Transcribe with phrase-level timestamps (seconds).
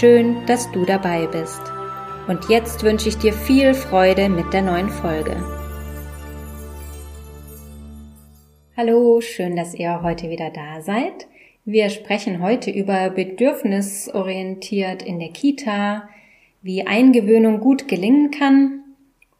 [0.00, 1.60] Schön, dass du dabei bist.
[2.26, 5.36] Und jetzt wünsche ich dir viel Freude mit der neuen Folge.
[8.74, 11.28] Hallo, schön, dass ihr heute wieder da seid.
[11.66, 16.08] Wir sprechen heute über bedürfnisorientiert in der Kita,
[16.62, 18.82] wie Eingewöhnung gut gelingen kann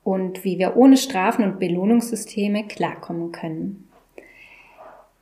[0.05, 3.89] und wie wir ohne Strafen und Belohnungssysteme klarkommen können.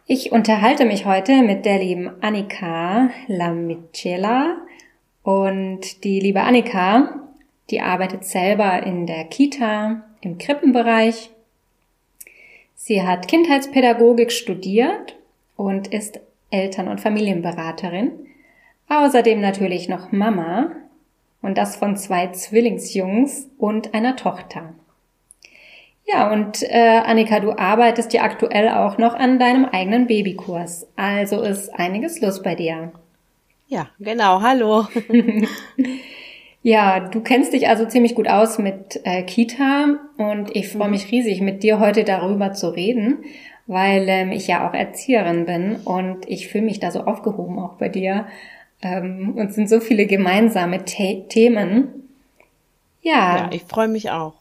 [0.07, 4.57] Ich unterhalte mich heute mit der lieben Annika Lamicella
[5.23, 7.21] und die liebe Annika
[7.71, 11.31] die arbeitet selber in der Kita im Krippenbereich.
[12.75, 15.17] Sie hat Kindheitspädagogik studiert
[15.57, 18.11] und ist Eltern- und Familienberaterin.
[18.89, 20.73] Außerdem natürlich noch Mama
[21.43, 24.75] und das von zwei Zwillingsjungs und einer Tochter.
[26.07, 30.89] Ja, und äh, Annika, du arbeitest ja aktuell auch noch an deinem eigenen Babykurs.
[30.97, 32.91] Also ist einiges los bei dir.
[33.71, 34.43] Ja, genau.
[34.43, 34.87] Hallo.
[36.63, 40.91] Ja, du kennst dich also ziemlich gut aus mit äh, Kita und ich freue mhm.
[40.91, 43.25] mich riesig, mit dir heute darüber zu reden,
[43.67, 47.79] weil ähm, ich ja auch Erzieherin bin und ich fühle mich da so aufgehoben auch
[47.79, 48.27] bei dir.
[48.83, 52.09] Ähm, und sind so viele gemeinsame The Themen.
[53.01, 53.37] Ja.
[53.37, 54.35] Ja, ich freue mich auch.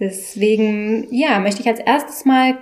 [0.00, 2.56] Deswegen, ja, möchte ich als erstes mal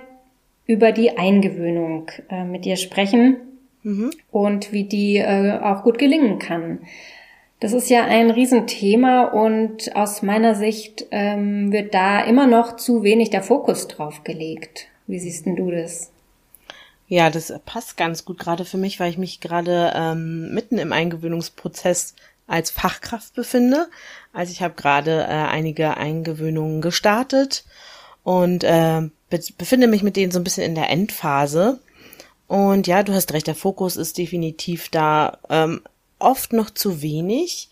[0.65, 3.37] über die Eingewöhnung äh, mit dir sprechen
[3.83, 4.11] mhm.
[4.31, 6.79] und wie die äh, auch gut gelingen kann.
[7.59, 13.03] Das ist ja ein Riesenthema und aus meiner Sicht ähm, wird da immer noch zu
[13.03, 14.87] wenig der Fokus drauf gelegt.
[15.05, 16.11] Wie siehst denn du das?
[17.07, 20.91] Ja, das passt ganz gut gerade für mich, weil ich mich gerade ähm, mitten im
[20.91, 22.15] Eingewöhnungsprozess
[22.47, 23.89] als Fachkraft befinde.
[24.33, 27.65] Also ich habe gerade äh, einige Eingewöhnungen gestartet
[28.23, 31.79] und äh, be befinde mich mit denen so ein bisschen in der Endphase.
[32.51, 35.37] Und ja, du hast recht, der Fokus ist definitiv da.
[35.49, 35.79] Ähm,
[36.19, 37.69] oft noch zu wenig.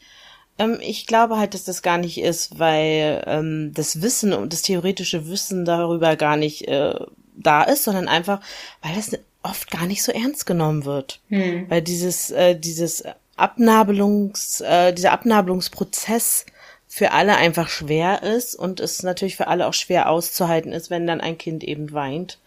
[0.57, 4.61] Ähm, ich glaube halt, dass das gar nicht ist, weil ähm, das Wissen und das
[4.61, 6.93] theoretische Wissen darüber gar nicht äh,
[7.35, 8.39] da ist, sondern einfach,
[8.81, 9.11] weil das
[9.43, 11.19] oft gar nicht so ernst genommen wird.
[11.27, 11.69] Hm.
[11.69, 13.03] Weil dieses, äh, dieses
[13.35, 16.45] Abnabelungs, äh, dieser Abnabelungsprozess
[16.87, 21.05] für alle einfach schwer ist und es natürlich für alle auch schwer auszuhalten ist, wenn
[21.05, 22.37] dann ein Kind eben weint.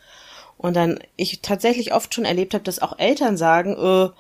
[0.63, 4.11] Und dann ich tatsächlich oft schon erlebt habe, dass auch Eltern sagen, äh,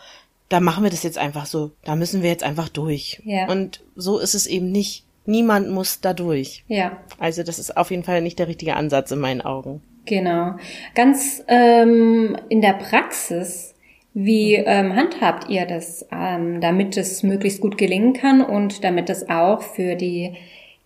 [0.48, 1.70] da machen wir das jetzt einfach so.
[1.84, 3.22] Da müssen wir jetzt einfach durch.
[3.24, 3.48] Ja.
[3.48, 5.04] Und so ist es eben nicht.
[5.24, 6.64] Niemand muss da durch.
[6.66, 6.98] Ja.
[7.18, 9.82] Also das ist auf jeden Fall nicht der richtige Ansatz in meinen Augen.
[10.04, 10.56] Genau.
[10.94, 13.74] Ganz ähm, in der Praxis,
[14.14, 19.30] wie ähm, handhabt ihr das, ähm, damit es möglichst gut gelingen kann und damit es
[19.30, 20.34] auch für die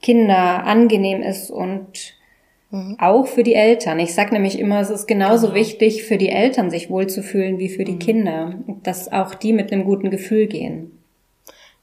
[0.03, 2.16] Kinder angenehm ist und
[2.77, 2.97] Mhm.
[3.01, 3.99] Auch für die Eltern.
[3.99, 5.59] Ich sage nämlich immer, es ist genauso genau.
[5.59, 7.99] wichtig für die Eltern, sich wohlzufühlen wie für die mhm.
[7.99, 10.93] Kinder, dass auch die mit einem guten Gefühl gehen.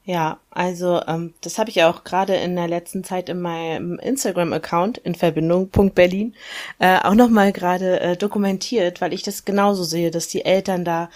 [0.06, 4.98] Ja, also ähm, das habe ich auch gerade in der letzten Zeit in meinem Instagram-Account
[4.98, 6.34] in Verbindung.berlin
[6.78, 11.08] äh, auch nochmal gerade äh, dokumentiert, weil ich das genauso sehe, dass die Eltern da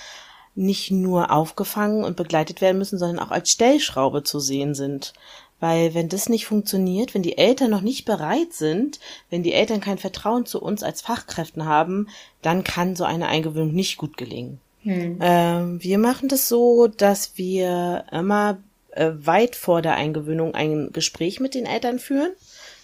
[0.55, 5.13] nicht nur aufgefangen und begleitet werden müssen, sondern auch als Stellschraube zu sehen sind.
[5.61, 9.81] Weil wenn das nicht funktioniert, wenn die Eltern noch nicht bereit sind, wenn die Eltern
[9.81, 12.09] kein Vertrauen zu uns als Fachkräften haben,
[12.43, 14.61] dann kann so eine Eingewöhnung nicht gut gelingen.
[14.83, 15.19] Hm.
[15.21, 18.59] Ähm, wir machen das so, dass wir immer
[18.93, 22.33] äh, weit vor der Eingewöhnung ein Gespräch mit den Eltern führen,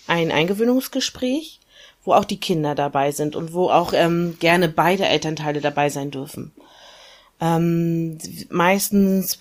[0.08, 1.60] ein Eingewöhnungsgespräch,
[2.04, 6.10] wo auch die Kinder dabei sind und wo auch ähm, gerne beide Elternteile dabei sein
[6.10, 6.52] dürfen.
[7.40, 8.18] Ähm,
[8.50, 9.38] meistens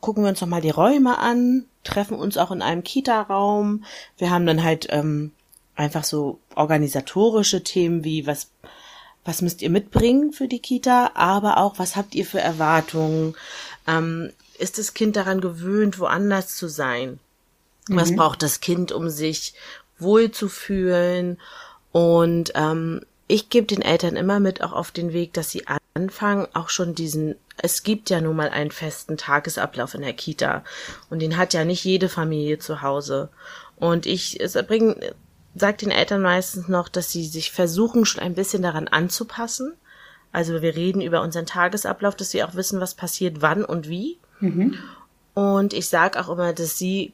[0.00, 3.84] gucken wir uns nochmal die Räume an, treffen uns auch in einem Kita-Raum.
[4.18, 5.32] Wir haben dann halt ähm,
[5.76, 8.50] einfach so organisatorische Themen wie was
[9.24, 13.34] was müsst ihr mitbringen für die Kita, aber auch was habt ihr für Erwartungen?
[13.86, 17.18] Ähm, ist das Kind daran gewöhnt, woanders zu sein?
[17.88, 17.96] Mhm.
[17.96, 19.54] Was braucht das Kind, um sich
[19.98, 21.38] wohlzufühlen?
[21.90, 25.64] Und ähm, ich gebe den Eltern immer mit auch auf den Weg, dass sie
[25.94, 30.64] anfangen, auch schon diesen es gibt ja nun mal einen festen Tagesablauf in der Kita
[31.10, 33.28] und den hat ja nicht jede Familie zu Hause.
[33.76, 34.96] Und ich es bring,
[35.54, 39.74] sag den Eltern meistens noch, dass sie sich versuchen, schon ein bisschen daran anzupassen.
[40.32, 44.18] Also wir reden über unseren Tagesablauf, dass sie auch wissen, was passiert, wann und wie.
[44.40, 44.76] Mhm.
[45.34, 47.12] Und ich sage auch immer, dass sie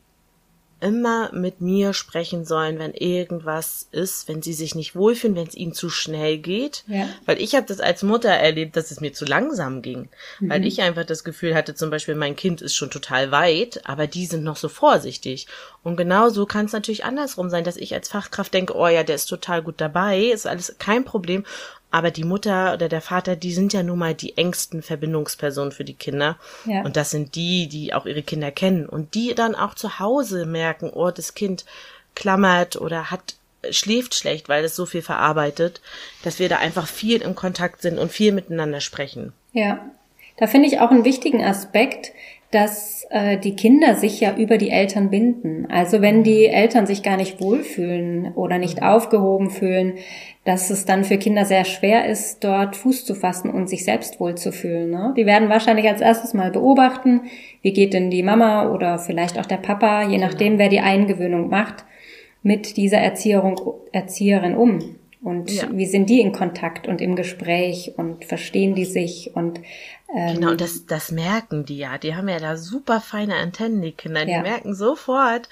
[0.80, 5.54] immer mit mir sprechen sollen, wenn irgendwas ist, wenn sie sich nicht wohlfühlen, wenn es
[5.54, 6.84] ihnen zu schnell geht.
[6.86, 7.08] Ja.
[7.26, 10.08] Weil ich habe das als Mutter erlebt, dass es mir zu langsam ging.
[10.40, 10.50] Mhm.
[10.50, 14.06] Weil ich einfach das Gefühl hatte, zum Beispiel, mein Kind ist schon total weit, aber
[14.06, 15.46] die sind noch so vorsichtig.
[15.82, 19.02] Und genau so kann es natürlich andersrum sein, dass ich als Fachkraft denke, oh ja,
[19.02, 21.44] der ist total gut dabei, ist alles kein Problem.
[21.90, 25.84] Aber die Mutter oder der Vater, die sind ja nun mal die engsten Verbindungspersonen für
[25.84, 26.36] die Kinder.
[26.64, 26.82] Ja.
[26.82, 28.86] Und das sind die, die auch ihre Kinder kennen.
[28.86, 31.64] Und die dann auch zu Hause merken, oh, das Kind
[32.14, 33.34] klammert oder hat
[33.70, 35.82] schläft schlecht, weil es so viel verarbeitet,
[36.22, 39.32] dass wir da einfach viel in Kontakt sind und viel miteinander sprechen.
[39.52, 39.84] Ja,
[40.38, 42.12] da finde ich auch einen wichtigen Aspekt,
[42.50, 45.66] dass äh, die Kinder sich ja über die Eltern binden.
[45.70, 49.98] Also wenn die Eltern sich gar nicht wohlfühlen oder nicht aufgehoben fühlen,
[50.44, 54.20] dass es dann für Kinder sehr schwer ist, dort Fuß zu fassen und sich selbst
[54.20, 54.90] wohlzufühlen.
[54.90, 55.14] Ne?
[55.16, 57.22] Die werden wahrscheinlich als erstes mal beobachten,
[57.62, 61.50] wie geht denn die Mama oder vielleicht auch der Papa, je nachdem, wer die Eingewöhnung
[61.50, 61.84] macht,
[62.42, 63.56] mit dieser Erzieherin,
[63.92, 64.96] Erzieherin um.
[65.22, 65.64] Und ja.
[65.70, 69.60] wie sind die in Kontakt und im Gespräch und verstehen die sich und
[70.14, 71.98] ähm, genau, und das, das merken die ja.
[71.98, 74.24] Die haben ja da super feine Antennen, die Kinder.
[74.24, 74.42] Die ja.
[74.42, 75.48] merken sofort,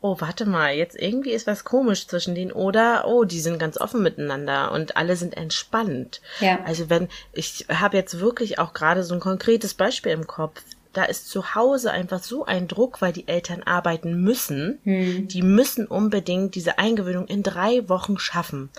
[0.00, 3.78] oh, warte mal, jetzt irgendwie ist was komisch zwischen denen oder oh, die sind ganz
[3.78, 6.20] offen miteinander und alle sind entspannt.
[6.40, 6.60] Ja.
[6.64, 10.62] Also wenn ich habe jetzt wirklich auch gerade so ein konkretes Beispiel im Kopf.
[10.92, 14.78] Da ist zu Hause einfach so ein Druck, weil die Eltern arbeiten müssen.
[14.84, 15.28] Hm.
[15.28, 18.70] Die müssen unbedingt diese Eingewöhnung in drei Wochen schaffen.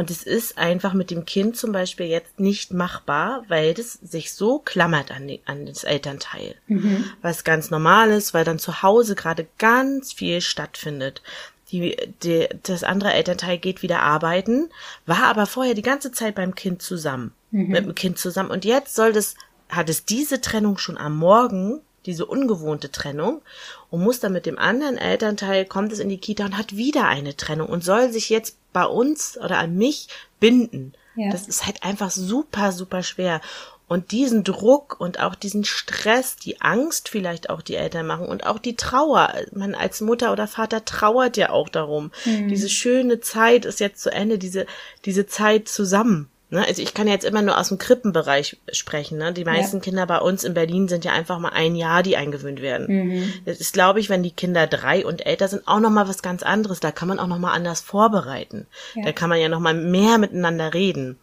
[0.00, 4.32] Und es ist einfach mit dem Kind zum Beispiel jetzt nicht machbar, weil das sich
[4.32, 6.54] so klammert an, die, an das Elternteil.
[6.68, 7.04] Mhm.
[7.20, 11.20] Was ganz normal ist, weil dann zu Hause gerade ganz viel stattfindet.
[11.70, 14.70] Die, die, das andere Elternteil geht wieder arbeiten,
[15.04, 17.68] war aber vorher die ganze Zeit beim Kind zusammen, mhm.
[17.68, 18.50] mit dem Kind zusammen.
[18.50, 19.34] Und jetzt soll das,
[19.68, 23.42] hat es diese Trennung schon am Morgen diese ungewohnte Trennung
[23.90, 27.06] und muss dann mit dem anderen Elternteil, kommt es in die Kita und hat wieder
[27.06, 30.08] eine Trennung und soll sich jetzt bei uns oder an mich
[30.38, 30.92] binden.
[31.16, 31.30] Ja.
[31.30, 33.40] Das ist halt einfach super, super schwer.
[33.88, 38.46] Und diesen Druck und auch diesen Stress, die Angst vielleicht auch die Eltern machen und
[38.46, 39.34] auch die Trauer.
[39.52, 42.12] Man als Mutter oder Vater trauert ja auch darum.
[42.24, 42.48] Mhm.
[42.48, 44.66] Diese schöne Zeit ist jetzt zu Ende, diese,
[45.04, 46.28] diese Zeit zusammen.
[46.50, 46.66] Ne?
[46.66, 49.18] Also ich kann jetzt immer nur aus dem Krippenbereich sprechen.
[49.18, 49.32] Ne?
[49.32, 49.82] Die meisten ja.
[49.82, 52.86] Kinder bei uns in Berlin sind ja einfach mal ein Jahr, die eingewöhnt werden.
[52.88, 53.32] Mhm.
[53.44, 56.22] Das ist, glaube ich, wenn die Kinder drei und älter sind, auch noch mal was
[56.22, 56.80] ganz anderes.
[56.80, 58.66] Da kann man auch noch mal anders vorbereiten.
[58.94, 59.04] Ja.
[59.04, 61.18] Da kann man ja noch mal mehr miteinander reden.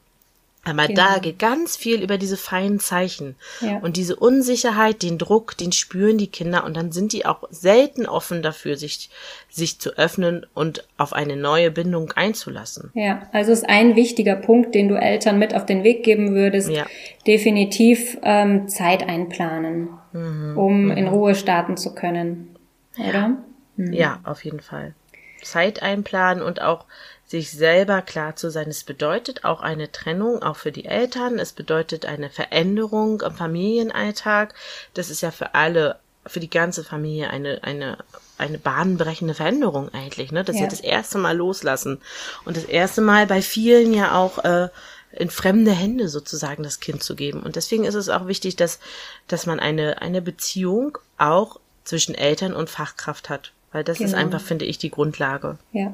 [0.64, 1.02] Aber genau.
[1.02, 3.36] da geht ganz viel über diese feinen Zeichen.
[3.62, 3.78] Ja.
[3.78, 8.06] Und diese Unsicherheit, den Druck, den spüren die Kinder und dann sind die auch selten
[8.06, 9.10] offen dafür, sich,
[9.50, 12.92] sich zu öffnen und auf eine neue Bindung einzulassen.
[12.96, 16.70] Ja, also ist ein wichtiger Punkt, den du Eltern mit auf den Weg geben würdest.
[16.70, 16.86] Ja.
[17.26, 20.58] Definitiv ähm, Zeit einplanen, mhm.
[20.58, 20.92] um mhm.
[20.92, 22.56] in Ruhe starten zu können.
[22.98, 23.14] Oder?
[23.14, 23.38] Ja.
[23.78, 23.94] Mhm.
[23.94, 24.94] ja, auf jeden Fall.
[25.42, 26.86] Zeit einplanen und auch
[27.28, 28.70] sich selber klar zu sein.
[28.70, 31.40] Es bedeutet auch eine Trennung, auch für die Eltern.
[31.40, 34.56] Es bedeutet eine Veränderung im Familienalltag.
[34.94, 37.98] Das ist ja für alle, für die ganze Familie eine, eine,
[38.38, 40.46] eine bahnbrechende Veränderung eigentlich, ne?
[40.46, 40.64] Dass ja.
[40.64, 42.00] sie das erste Mal loslassen.
[42.46, 44.70] Und das erste Mal bei vielen ja auch, äh,
[45.12, 47.42] in fremde Hände sozusagen das Kind zu geben.
[47.42, 48.80] Und deswegen ist es auch wichtig, dass,
[49.28, 53.52] dass man eine, eine Beziehung auch zwischen Eltern und Fachkraft hat.
[53.72, 54.10] Weil das genau.
[54.10, 55.58] ist einfach, finde ich, die Grundlage.
[55.72, 55.94] Ja.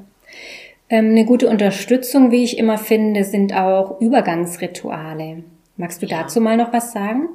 [0.89, 5.43] Ähm, eine gute Unterstützung, wie ich immer finde, sind auch Übergangsrituale.
[5.77, 6.21] Magst du ja.
[6.21, 7.29] dazu mal noch was sagen?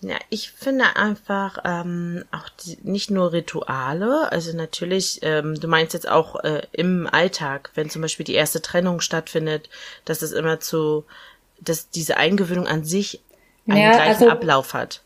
[0.00, 5.94] Ja, ich finde einfach ähm, auch die, nicht nur Rituale, also natürlich, ähm, du meinst
[5.94, 9.70] jetzt auch äh, im Alltag, wenn zum Beispiel die erste Trennung stattfindet,
[10.04, 11.04] dass es immer zu,
[11.58, 13.22] dass diese Eingewöhnung an sich
[13.66, 15.00] einen ja, gleichen also, Ablauf hat.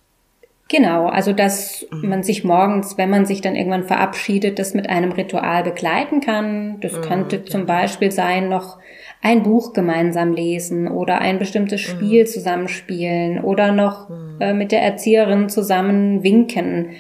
[0.69, 2.09] Genau, also dass mhm.
[2.09, 6.79] man sich morgens, wenn man sich dann irgendwann verabschiedet, das mit einem Ritual begleiten kann.
[6.81, 8.79] Das mhm, könnte zum Beispiel sein, noch
[9.23, 11.91] ein Buch gemeinsam lesen oder ein bestimmtes mhm.
[11.91, 14.11] Spiel zusammenspielen oder noch
[14.41, 16.91] äh, mit der Erzieherin zusammen winken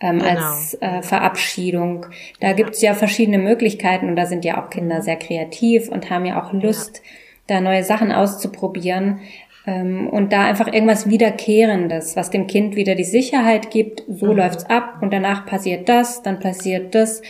[0.00, 0.30] ähm, genau.
[0.30, 2.06] als äh, Verabschiedung.
[2.40, 6.26] Da gibt's ja verschiedene Möglichkeiten und da sind ja auch Kinder sehr kreativ und haben
[6.26, 7.54] ja auch Lust, ja.
[7.54, 9.20] da neue Sachen auszuprobieren.
[9.66, 14.38] Ähm, und da einfach irgendwas Wiederkehrendes, was dem Kind wieder die Sicherheit gibt, so mhm.
[14.38, 17.22] läuft's ab und danach passiert das, dann passiert das,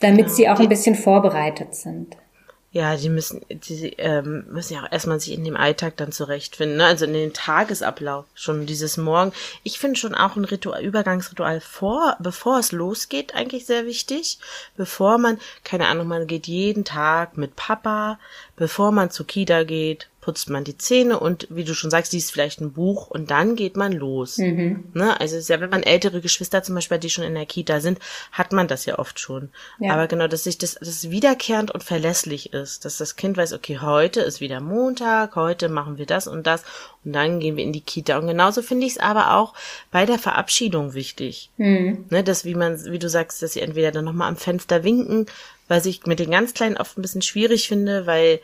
[0.00, 2.16] damit ja, sie auch ein bisschen vorbereitet sind.
[2.76, 6.76] Ja, die müssen, die ähm, müssen ja auch erstmal sich in dem Alltag dann zurechtfinden,
[6.76, 6.84] ne?
[6.84, 9.32] also in den Tagesablauf, schon dieses Morgen.
[9.62, 14.38] Ich finde schon auch ein Ritual, Übergangsritual vor, bevor es losgeht, eigentlich sehr wichtig.
[14.76, 18.18] Bevor man, keine Ahnung, man geht jeden Tag mit Papa,
[18.56, 22.32] bevor man zur Kita geht, putzt man die Zähne und wie du schon sagst, liest
[22.32, 24.38] vielleicht ein Buch und dann geht man los.
[24.38, 24.86] Mhm.
[24.92, 25.20] Ne?
[25.20, 28.00] Also ja, wenn man ältere Geschwister zum Beispiel, die schon in der Kita sind,
[28.32, 29.50] hat man das ja oft schon.
[29.78, 29.92] Ja.
[29.92, 33.78] Aber genau, dass sich das, das wiederkehrend und verlässlich ist, dass das Kind weiß, okay,
[33.78, 36.64] heute ist wieder Montag, heute machen wir das und das
[37.04, 38.18] und dann gehen wir in die Kita.
[38.18, 39.54] Und genauso finde ich es aber auch
[39.92, 41.50] bei der Verabschiedung wichtig.
[41.56, 42.06] Mhm.
[42.10, 45.26] Ne, dass, wie man, wie du sagst, dass sie entweder dann nochmal am Fenster winken,
[45.68, 48.40] was ich mit den ganz Kleinen oft ein bisschen schwierig finde, weil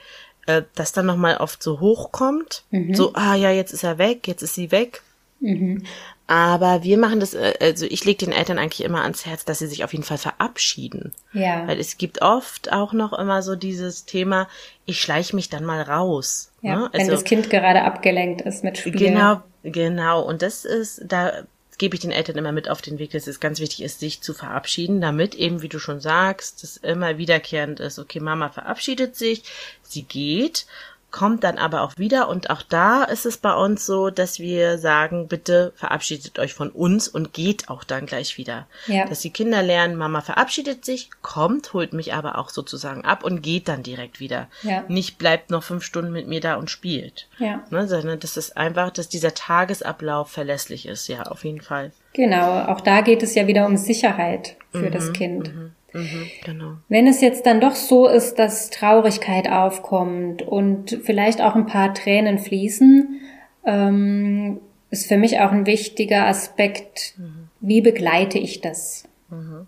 [0.47, 2.65] äh, das dann nochmal oft so hochkommt.
[2.71, 2.95] Mhm.
[2.95, 5.03] So, ah ja, jetzt ist er weg, jetzt ist sie weg.
[5.41, 5.85] Mhm.
[6.29, 9.59] Aber wir machen das, äh, also ich lege den Eltern eigentlich immer ans Herz, dass
[9.59, 11.13] sie sich auf jeden Fall verabschieden.
[11.33, 11.67] Ja.
[11.67, 14.49] Weil es gibt oft auch noch immer so dieses Thema,
[14.87, 16.53] ich schleiche mich dann mal raus.
[16.63, 16.85] Ja, ne?
[16.93, 18.97] also, wenn das Kind gerade abgelenkt ist mit Spielen.
[18.97, 20.23] Genau, genau.
[20.23, 21.43] Und das ist, da
[21.79, 24.21] gebe ich den Eltern immer mit auf den Weg, dass es ganz wichtig ist, sich
[24.21, 27.99] zu verabschieden, damit eben, wie du schon sagst, es immer wiederkehrend ist.
[27.99, 29.43] Okay, Mama verabschiedet sich,
[29.83, 30.67] sie geht
[31.12, 34.78] kommt dann aber auch wieder und auch da ist es bei uns so, dass wir
[34.78, 38.66] sagen, bitte verabschiedet euch von uns und geht auch dann gleich wieder.
[38.87, 39.07] Ja.
[39.07, 43.42] Dass die Kinder lernen, Mama verabschiedet sich, kommt, holt mich aber auch sozusagen ab und
[43.42, 44.49] geht dann direkt wieder.
[44.62, 44.85] Ja.
[44.88, 47.28] Nicht bleibt noch fünf Stunden mit mir da und spielt.
[47.38, 47.62] Ja.
[47.71, 51.92] Ne, sondern das ist einfach, dass dieser Tagesablauf verlässlich ist, ja, auf jeden Fall.
[52.14, 55.54] Genau, auch da geht es ja wieder um Sicherheit für mhm, das Kind.
[55.54, 55.73] Mhm.
[55.93, 56.77] Mhm, genau.
[56.89, 61.93] Wenn es jetzt dann doch so ist, dass Traurigkeit aufkommt und vielleicht auch ein paar
[61.95, 63.21] Tränen fließen,
[63.65, 67.49] ähm, ist für mich auch ein wichtiger Aspekt, mhm.
[67.61, 69.05] wie begleite ich das?
[69.29, 69.67] Mhm.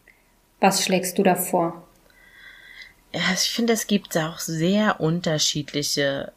[0.61, 1.83] Was schlägst du da vor?
[3.13, 6.33] Ja, ich finde, es gibt auch sehr unterschiedliche,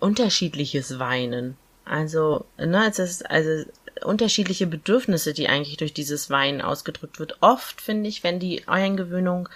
[0.00, 1.56] unterschiedliches Weinen.
[1.84, 3.68] Also, ne, es ist, also
[4.02, 7.38] unterschiedliche Bedürfnisse, die eigentlich durch dieses Weinen ausgedrückt wird.
[7.40, 9.48] Oft finde ich, wenn die Eingewöhnung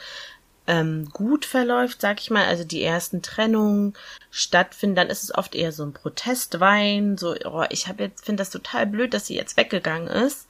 [0.66, 3.94] ähm, gut verläuft, sag ich mal, also die ersten Trennungen
[4.30, 8.40] stattfinden, dann ist es oft eher so ein Protestwein, so, oh, ich habe jetzt finde
[8.40, 10.48] das total blöd, dass sie jetzt weggegangen ist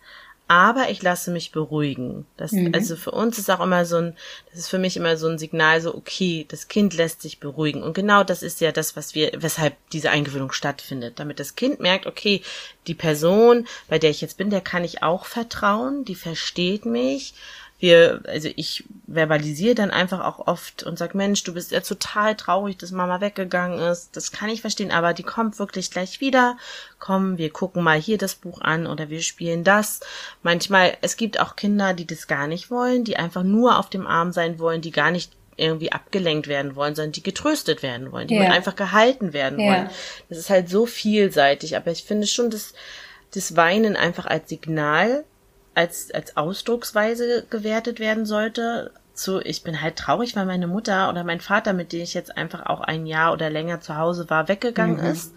[0.49, 2.25] aber ich lasse mich beruhigen.
[2.37, 2.71] Das, mhm.
[2.73, 4.17] Also für uns ist auch immer so ein,
[4.51, 7.83] das ist für mich immer so ein Signal, so okay, das Kind lässt sich beruhigen.
[7.83, 11.19] Und genau das ist ja das, was wir, weshalb diese Eingewöhnung stattfindet.
[11.19, 12.43] Damit das Kind merkt, okay,
[12.87, 17.35] die Person, bei der ich jetzt bin, der kann ich auch vertrauen, die versteht mich
[17.79, 22.35] wir, also ich verbalisiere dann einfach auch oft und sag, Mensch, du bist ja total
[22.35, 24.17] traurig, dass Mama weggegangen ist.
[24.17, 26.57] Das kann ich verstehen, aber die kommt wirklich gleich wieder.
[26.99, 30.01] Komm, wir gucken mal hier das Buch an oder wir spielen das.
[30.43, 34.07] Manchmal, es gibt auch Kinder, die das gar nicht wollen, die einfach nur auf dem
[34.07, 38.29] Arm sein wollen, die gar nicht irgendwie abgelenkt werden wollen, sondern die getröstet werden wollen,
[38.29, 38.51] die ja.
[38.51, 39.67] einfach gehalten werden ja.
[39.67, 39.91] wollen.
[40.29, 42.75] Das ist halt so vielseitig, aber ich finde schon, dass
[43.35, 45.25] das Weinen einfach als Signal
[45.77, 48.91] als, als Ausdrucksweise gewertet werden sollte.
[49.13, 52.37] Zu, ich bin halt traurig, weil meine Mutter oder mein Vater, mit dem ich jetzt
[52.37, 55.13] einfach auch ein Jahr oder länger zu Hause war, weggegangen mhm.
[55.13, 55.35] ist.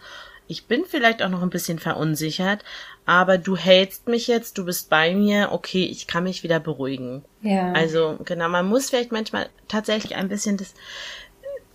[0.47, 2.63] Ich bin vielleicht auch noch ein bisschen verunsichert,
[3.05, 7.23] aber du hältst mich jetzt, du bist bei mir, okay, ich kann mich wieder beruhigen.
[7.41, 7.73] Ja.
[7.73, 10.73] Also, genau, man muss vielleicht manchmal tatsächlich ein bisschen das,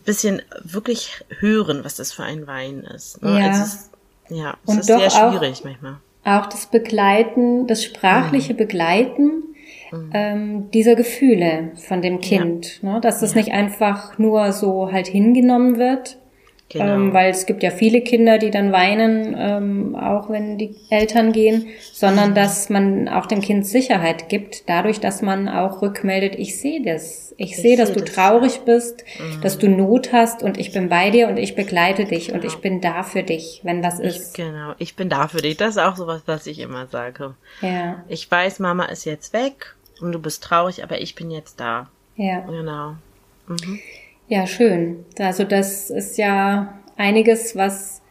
[0.05, 3.23] bisschen wirklich hören, was das für ein Wein ist.
[3.23, 3.41] Ne?
[3.41, 3.47] Ja.
[3.49, 3.91] Also es,
[4.31, 8.57] ja, es Und ist sehr schwierig manchmal auch das Begleiten, das sprachliche mhm.
[8.57, 9.31] Begleiten
[9.93, 10.11] mhm.
[10.13, 12.95] ähm, dieser Gefühle von dem Kind, ja.
[12.95, 13.01] ne?
[13.01, 13.41] dass das ja.
[13.41, 16.19] nicht einfach nur so halt hingenommen wird,
[16.71, 16.95] Genau.
[16.95, 21.33] Ähm, weil es gibt ja viele Kinder, die dann weinen, ähm, auch wenn die Eltern
[21.33, 22.35] gehen, sondern mhm.
[22.35, 27.35] dass man auch dem Kind Sicherheit gibt, dadurch, dass man auch rückmeldet, ich sehe das.
[27.37, 28.15] Ich, ich sehe, dass du das.
[28.15, 29.41] traurig bist, mhm.
[29.43, 32.39] dass du Not hast und ich bin bei dir und ich begleite dich genau.
[32.39, 34.37] und ich bin da für dich, wenn was ist.
[34.37, 35.57] Ich, genau, ich bin da für dich.
[35.57, 37.35] Das ist auch sowas, was ich immer sage.
[37.61, 38.03] Ja.
[38.09, 41.89] Ich weiß, Mama ist jetzt weg und du bist traurig, aber ich bin jetzt da.
[42.17, 42.41] Ja.
[42.41, 42.95] Genau.
[43.47, 43.81] Mhm.
[44.29, 45.05] Ja, schön.
[45.19, 48.03] Also das ist ja einiges, was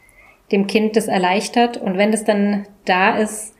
[0.52, 1.76] dem Kind das erleichtert.
[1.76, 3.54] Und wenn es dann da ist,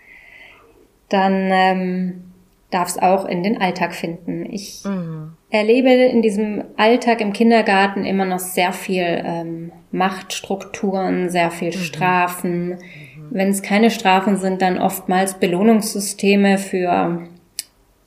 [1.09, 2.25] dann ähm,
[2.71, 4.47] darf es auch in den Alltag finden.
[4.51, 5.33] Ich mhm.
[5.51, 11.83] erlebe in diesem Alltag im Kindergarten immer noch sehr viel ähm, Machtstrukturen, sehr viel mhm.
[11.83, 12.69] Strafen.
[12.69, 12.77] Mhm.
[13.31, 17.27] Wenn es keine Strafen sind, dann oftmals Belohnungssysteme für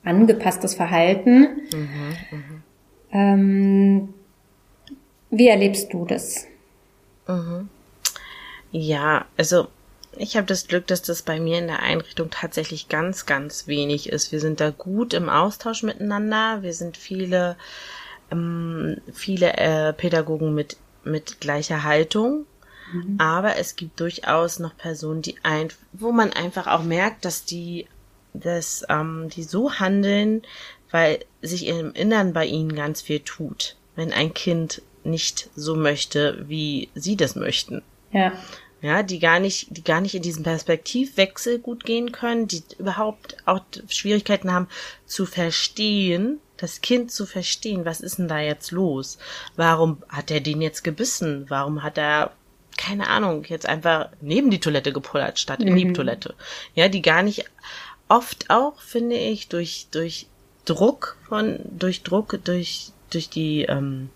[0.04, 1.40] angepasstes Verhalten.
[1.72, 1.88] Mhm.
[2.30, 2.62] mhm.
[3.10, 4.08] Ähm,
[5.30, 6.46] wie erlebst du das?
[7.26, 7.68] Mhm.
[8.70, 9.68] Ja, also
[10.16, 14.08] ich habe das Glück, dass das bei mir in der Einrichtung tatsächlich ganz, ganz wenig
[14.08, 14.32] ist.
[14.32, 16.62] Wir sind da gut im Austausch miteinander.
[16.62, 17.56] Wir sind viele,
[18.32, 22.46] ähm, viele äh, Pädagogen mit, mit gleicher Haltung.
[22.92, 23.16] Mhm.
[23.18, 27.86] Aber es gibt durchaus noch Personen, die ein, wo man einfach auch merkt, dass die,
[28.34, 30.42] dass, ähm, die so handeln,
[30.90, 33.76] weil sich im Innern bei ihnen ganz viel tut.
[33.94, 37.82] Wenn ein Kind nicht so möchte, wie sie das möchten.
[38.12, 38.32] Ja.
[38.80, 43.36] Ja, die gar nicht, die gar nicht in diesen Perspektivwechsel gut gehen können, die überhaupt
[43.44, 44.68] auch Schwierigkeiten haben
[45.04, 49.18] zu verstehen, das Kind zu verstehen, was ist denn da jetzt los?
[49.56, 51.46] Warum hat er den jetzt gebissen?
[51.48, 52.32] Warum hat er
[52.76, 55.94] keine Ahnung, jetzt einfach neben die Toilette gepullert statt in die Mhm.
[55.94, 56.34] Toilette.
[56.74, 57.44] Ja, die gar nicht
[58.08, 60.28] oft auch, finde ich, durch, durch
[60.64, 64.10] Druck von, durch Druck, durch, durch die, ähm,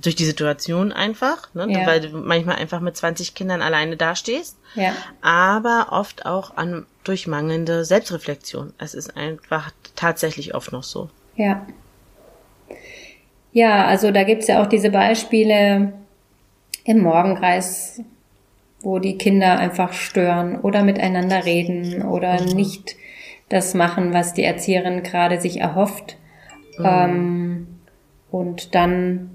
[0.00, 1.66] durch die Situation einfach, ne?
[1.68, 1.86] Ja.
[1.86, 4.92] weil du manchmal einfach mit 20 Kindern alleine dastehst, Ja.
[5.22, 8.72] aber oft auch an, durch mangelnde Selbstreflexion.
[8.78, 11.10] Es ist einfach tatsächlich oft noch so.
[11.36, 11.66] Ja.
[13.52, 15.92] Ja, also da gibt's ja auch diese Beispiele
[16.84, 18.00] im Morgenkreis,
[18.80, 22.94] wo die Kinder einfach stören oder miteinander reden oder nicht
[23.48, 26.16] das machen, was die Erzieherin gerade sich erhofft.
[26.78, 27.66] Ähm,
[28.30, 29.30] und dann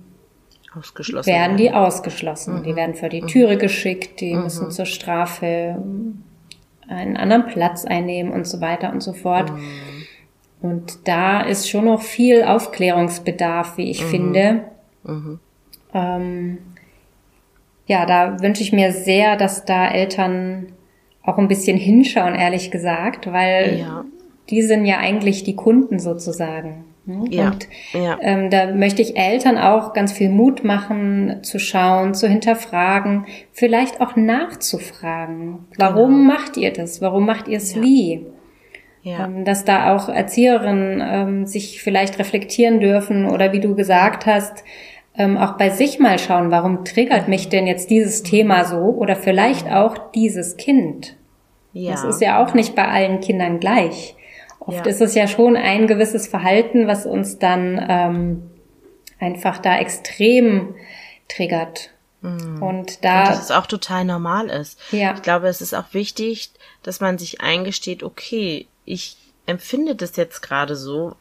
[0.77, 1.31] Ausgeschlossen.
[1.31, 2.63] werden die ausgeschlossen.
[2.63, 5.77] Die werden vor die Türe geschickt, die müssen zur Strafe
[6.87, 9.51] einen anderen Platz einnehmen und so weiter und so fort.
[10.61, 14.63] Und da ist schon noch viel Aufklärungsbedarf, wie ich finde.
[15.93, 16.57] Ähm,
[17.85, 20.67] ja, da wünsche ich mir sehr, dass da Eltern
[21.21, 24.05] auch ein bisschen hinschauen, ehrlich gesagt, weil Ja.
[24.49, 26.85] die sind ja eigentlich die Kunden sozusagen.
[27.05, 27.25] Ne?
[27.29, 28.17] Ja, Und ja.
[28.22, 34.01] ähm, da möchte ich Eltern auch ganz viel Mut machen, zu schauen, zu hinterfragen, vielleicht
[34.01, 35.65] auch nachzufragen.
[35.77, 37.01] Warum macht ihr das?
[37.01, 37.86] Warum macht ihr es Genau.
[37.86, 37.91] Ja.
[37.91, 38.25] wie?
[39.03, 39.25] Ja.
[39.25, 44.63] Ähm, dass da auch Erzieherinnen ähm, sich vielleicht reflektieren dürfen oder wie du gesagt hast,
[45.15, 49.15] ähm, auch bei sich mal schauen, warum triggert mich denn jetzt dieses Thema so oder
[49.15, 51.17] vielleicht auch dieses Kind.
[51.74, 51.91] ja.
[51.91, 54.15] Das ist ja auch nicht bei allen Kindern gleich.
[54.65, 54.91] Oft Ja.
[54.91, 58.50] ist es ja schon ein gewisses Verhalten, was uns dann ähm,
[59.20, 60.75] einfach da extrem
[61.27, 61.89] triggert.
[62.22, 64.79] Und da, Und dass es auch total normal ist.
[64.91, 65.13] Ja.
[65.13, 66.51] Ich glaube, es ist auch wichtig,
[66.82, 71.17] dass man sich eingesteht, okay, ich empfinde das jetzt gerade so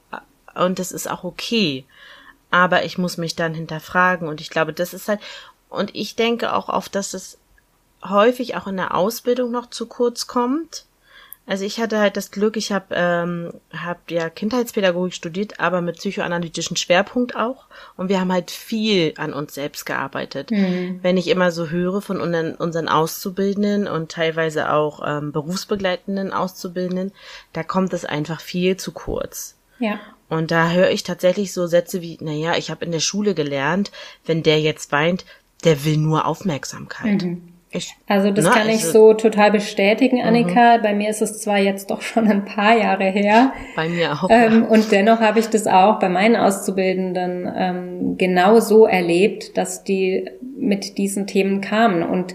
[0.54, 1.84] und das ist auch okay.
[2.52, 5.18] Aber ich muss mich dann hinterfragen und ich glaube, das ist halt,
[5.68, 7.38] und ich denke auch oft, dass es
[8.08, 10.84] häufig auch in der Ausbildung noch zu kurz kommt.
[11.44, 15.96] Also ich hatte halt das Glück, ich habe ähm, hab ja Kindheitspädagogik studiert, aber mit
[15.96, 17.66] psychoanalytischen Schwerpunkt auch.
[17.96, 20.50] Und wir haben halt viel an uns selbst gearbeitet.
[21.02, 27.12] Wenn ich immer so höre von unseren, unseren Auszubildenden und teilweise auch ähm, berufsbegleitenden Auszubildenden,
[27.52, 29.56] da kommt es einfach viel zu kurz.
[29.80, 33.34] ja, Und da höre ich tatsächlich so Sätze wie, naja, ich habe in der Schule
[33.34, 33.90] gelernt,
[34.24, 35.24] wenn der jetzt weint,
[35.64, 37.22] der will nur Aufmerksamkeit.
[37.74, 38.88] Ich, also das Ne, kann ich Mhm.
[38.90, 40.76] so total bestätigen, Annika.
[40.82, 44.28] Bei mir ist es zwar jetzt doch schon ein paar Jahre her, bei mir auch.
[44.30, 49.84] Ähm, und dennoch habe ich das auch bei meinen Auszubildenden ähm, genau so erlebt, dass
[49.84, 52.34] die mit diesen Themen kamen und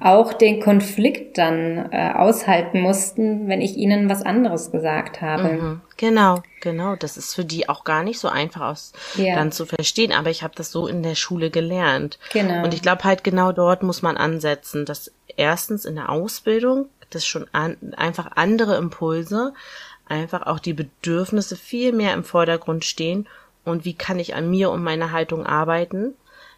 [0.00, 5.44] auch den Konflikt dann äh, aushalten mussten, wenn ich ihnen was anderes gesagt habe.
[5.44, 5.80] Mhm.
[5.96, 6.96] Genau, genau.
[6.96, 9.36] Das ist für die auch gar nicht so einfach aus Ja.
[9.36, 10.12] dann zu verstehen.
[10.12, 12.18] Aber ich habe das so in der Schule gelernt.
[12.32, 12.64] Genau.
[12.64, 17.26] Und ich glaube halt genau dort muss man ansetzen, dass erstens in der Ausbildung das
[17.26, 19.52] schon an, einfach andere Impulse,
[20.08, 23.26] einfach auch die Bedürfnisse viel mehr im Vordergrund stehen
[23.64, 26.14] und wie kann ich an mir und meiner Haltung arbeiten.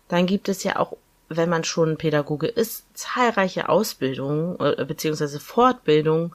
[0.08, 0.96] Dann gibt es ja auch
[1.36, 6.32] wenn man schon Pädagoge ist, zahlreiche Ausbildungen äh, beziehungsweise Fortbildungen,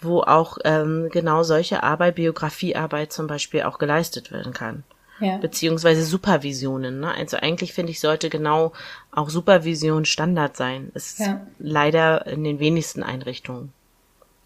[0.00, 4.84] wo auch ähm, genau solche Arbeit, Biografiearbeit zum Beispiel auch geleistet werden kann.
[5.20, 5.38] Ja.
[5.38, 7.00] Beziehungsweise Supervisionen.
[7.00, 7.12] Ne?
[7.12, 8.72] Also eigentlich finde ich, sollte genau
[9.10, 10.92] auch Supervision Standard sein.
[10.94, 11.40] Ist Ja.
[11.58, 13.72] leider in den wenigsten Einrichtungen.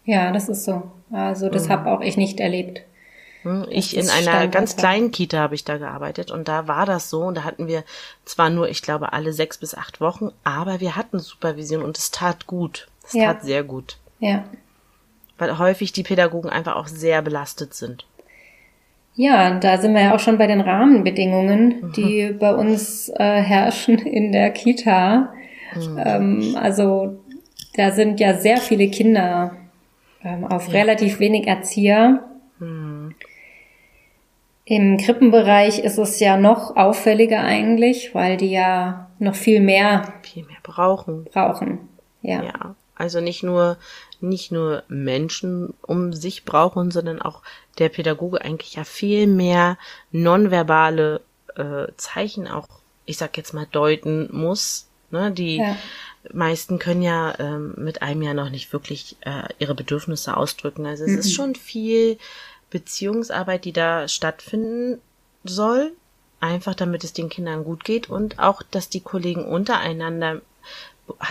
[0.05, 0.91] ja, das ist so.
[1.11, 2.81] Also das habe auch ich nicht erlebt.
[3.43, 4.79] Hm, Ich in einer Standard, ganz ja.
[4.79, 7.83] kleinen Kita habe ich da gearbeitet und da war das so und da hatten wir
[8.25, 12.11] zwar nur, ich glaube, alle sechs bis acht Wochen, aber wir hatten Supervision und es
[12.11, 12.87] tat gut.
[13.05, 13.33] Es Ja.
[13.33, 13.97] tat sehr gut.
[14.19, 14.45] Ja.
[15.37, 18.05] Weil häufig die Pädagogen einfach auch sehr belastet sind.
[19.15, 23.99] Ja, da sind wir ja auch schon bei den Rahmenbedingungen, die bei uns äh, herrschen
[23.99, 25.33] in der Kita.
[25.75, 27.19] Ähm, also
[27.75, 29.55] da sind ja sehr viele Kinder
[30.23, 32.23] ähm, auf relativ wenig Erzieher.
[34.65, 40.45] Im Krippenbereich ist es ja noch auffälliger eigentlich, weil die ja noch viel mehr Viel
[40.45, 41.25] mehr brauchen.
[41.25, 41.89] brauchen.
[42.21, 42.43] Ja.
[42.43, 42.75] Ja.
[42.95, 43.77] Also nicht nur,
[44.21, 47.41] nicht nur Menschen um sich brauchen, sondern auch
[47.79, 49.77] der Pädagoge eigentlich ja viel mehr
[50.11, 51.21] nonverbale
[51.55, 52.67] äh, Zeichen auch,
[53.05, 54.87] ich sag jetzt mal, deuten muss.
[55.11, 55.31] Ne?
[55.31, 55.75] Die Ja.
[56.31, 60.85] meisten können ja ähm, mit einem ja noch nicht wirklich äh, ihre Bedürfnisse ausdrücken.
[60.85, 62.17] Also es ist schon viel
[62.73, 64.99] Beziehungsarbeit, die da stattfinden
[65.43, 65.93] soll,
[66.39, 70.41] einfach damit es den Kindern gut geht und auch, dass die Kollegen untereinander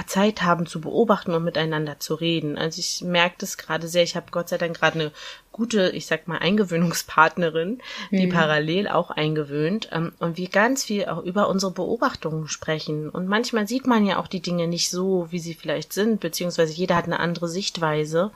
[0.06, 2.58] Zeit haben zu beobachten und miteinander zu reden.
[2.58, 4.02] Also ich merke das gerade sehr.
[4.02, 5.12] Ich habe Gott sei Dank gerade eine
[5.50, 8.32] gute, ich sag mal, Eingewöhnungspartnerin, die mhm.
[8.32, 13.08] parallel auch eingewöhnt ähm, und wir ganz viel auch über unsere Beobachtungen sprechen.
[13.08, 16.74] Und manchmal sieht man ja auch die Dinge nicht so, wie sie vielleicht sind, beziehungsweise
[16.74, 18.30] jeder hat eine andere Sichtweise.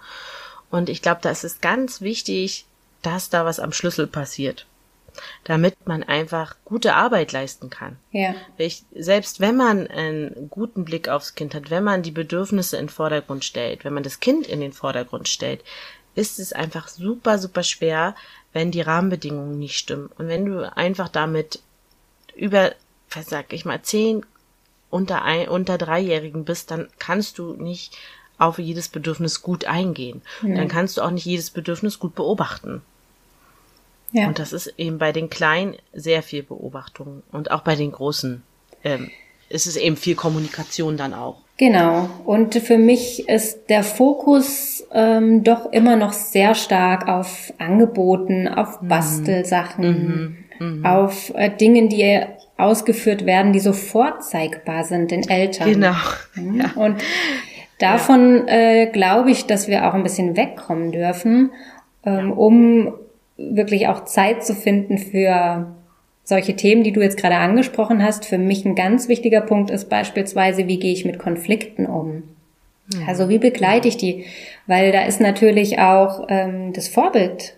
[0.71, 2.64] Und ich glaube, da ist ganz wichtig,
[3.07, 4.66] dass da was am Schlüssel passiert
[5.45, 7.97] damit man einfach gute Arbeit leisten kann.
[8.11, 8.35] Ja.
[8.57, 12.85] Ich, selbst wenn man einen guten Blick aufs Kind hat, wenn man die Bedürfnisse in
[12.85, 15.62] den Vordergrund stellt, wenn man das Kind in den Vordergrund stellt,
[16.14, 18.14] ist es einfach super, super schwer,
[18.53, 20.11] wenn die Rahmenbedingungen nicht stimmen.
[20.19, 21.61] Und wenn du einfach damit
[22.35, 22.73] über,
[23.11, 24.25] was sag ich mal, zehn
[24.88, 27.97] unter, ein, unter Dreijährigen bist, dann kannst du nicht
[28.38, 30.23] auf jedes Bedürfnis gut eingehen.
[30.42, 30.57] Mhm.
[30.57, 32.83] Dann kannst du auch nicht jedes Bedürfnis gut beobachten.
[34.16, 34.29] Ja.
[34.29, 38.42] Und das ist eben bei den Kleinen sehr viel Beobachtung und auch bei den Großen
[38.83, 39.11] ähm,
[39.50, 41.37] ist es eben viel Kommunikation dann auch.
[41.59, 42.09] Genau.
[42.24, 48.81] Und für mich ist der Fokus ähm, doch immer noch sehr stark auf Angeboten, auf
[48.81, 48.88] mhm.
[48.88, 50.79] Bastelsachen, mhm.
[50.79, 50.87] Mhm.
[50.87, 52.22] auf äh, Dingen, die
[52.57, 55.72] ausgeführt werden, die sofort zeigbar sind den Eltern.
[55.72, 55.94] Genau.
[56.37, 56.61] Mhm.
[56.61, 56.72] Ja.
[56.74, 57.02] Und
[57.79, 58.55] davon ja.
[58.55, 61.50] äh, glaube ich, dass wir auch ein bisschen wegkommen dürfen,
[62.05, 62.94] ähm, um
[63.37, 65.75] wirklich auch Zeit zu finden für
[66.25, 68.25] solche Themen, die du jetzt gerade angesprochen hast.
[68.25, 72.25] Für mich ein ganz wichtiger Punkt ist beispielsweise, wie gehe ich mit Konflikten um?
[73.07, 74.25] Also wie begleite ich die?
[74.66, 77.57] Weil da ist natürlich auch ähm, das Vorbild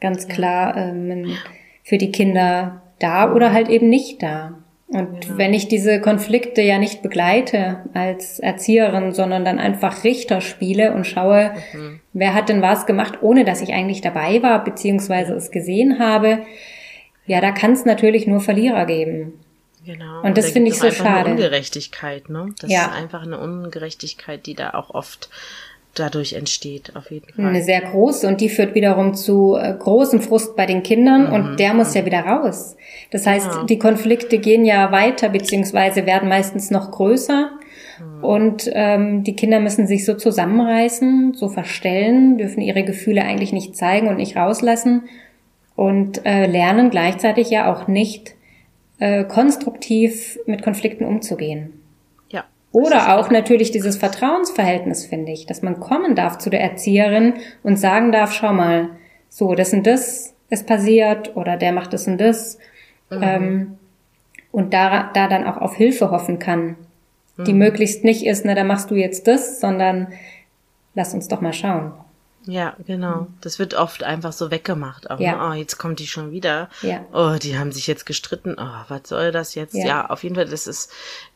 [0.00, 1.36] ganz klar ähm,
[1.84, 4.58] für die Kinder da oder halt eben nicht da.
[4.92, 5.38] Und ja.
[5.38, 11.06] wenn ich diese Konflikte ja nicht begleite als Erzieherin, sondern dann einfach Richter spiele und
[11.06, 12.00] schaue, mhm.
[12.12, 16.40] wer hat denn was gemacht, ohne dass ich eigentlich dabei war, beziehungsweise es gesehen habe,
[17.26, 19.32] ja, da kann es natürlich nur Verlierer geben.
[19.84, 20.18] Genau.
[20.18, 21.30] Und, und das finde ich so schade.
[21.30, 22.54] Eine Ungerechtigkeit, ne?
[22.60, 22.84] Das ja.
[22.84, 25.30] ist einfach eine Ungerechtigkeit, die da auch oft
[25.94, 27.46] dadurch entsteht, auf jeden Fall.
[27.46, 31.32] Eine sehr große und die führt wiederum zu äh, großem Frust bei den Kindern mhm.
[31.32, 32.76] und der muss ja wieder raus.
[33.10, 33.64] Das heißt, ja.
[33.64, 37.50] die Konflikte gehen ja weiter beziehungsweise werden meistens noch größer
[38.00, 38.24] mhm.
[38.24, 43.76] und ähm, die Kinder müssen sich so zusammenreißen, so verstellen, dürfen ihre Gefühle eigentlich nicht
[43.76, 45.02] zeigen und nicht rauslassen
[45.76, 48.34] und äh, lernen gleichzeitig ja auch nicht
[48.98, 51.81] äh, konstruktiv mit Konflikten umzugehen.
[52.72, 57.76] Oder auch natürlich dieses Vertrauensverhältnis, finde ich, dass man kommen darf zu der Erzieherin und
[57.76, 58.90] sagen darf, schau mal,
[59.28, 62.58] so, das und das ist passiert oder der macht das und das.
[63.10, 63.22] Mhm.
[63.22, 63.78] Ähm,
[64.50, 66.76] und da, da dann auch auf Hilfe hoffen kann,
[67.36, 67.44] mhm.
[67.44, 70.08] die möglichst nicht ist, na, da machst du jetzt das, sondern
[70.94, 71.92] lass uns doch mal schauen.
[72.46, 73.28] Ja, genau.
[73.40, 75.10] Das wird oft einfach so weggemacht.
[75.10, 75.50] Auch, ja.
[75.50, 76.68] Oh, jetzt kommt die schon wieder.
[76.82, 77.04] Ja.
[77.12, 78.56] Oh, die haben sich jetzt gestritten.
[78.58, 79.74] Oh, was soll das jetzt?
[79.74, 80.90] Ja, ja auf jeden Fall, das ist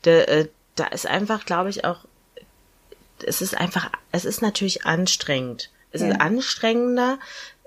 [0.04, 2.04] der, äh, da ist einfach, glaube ich, auch,
[3.24, 5.70] es ist einfach, es ist natürlich anstrengend.
[5.90, 6.08] Es ja.
[6.08, 7.18] ist anstrengender,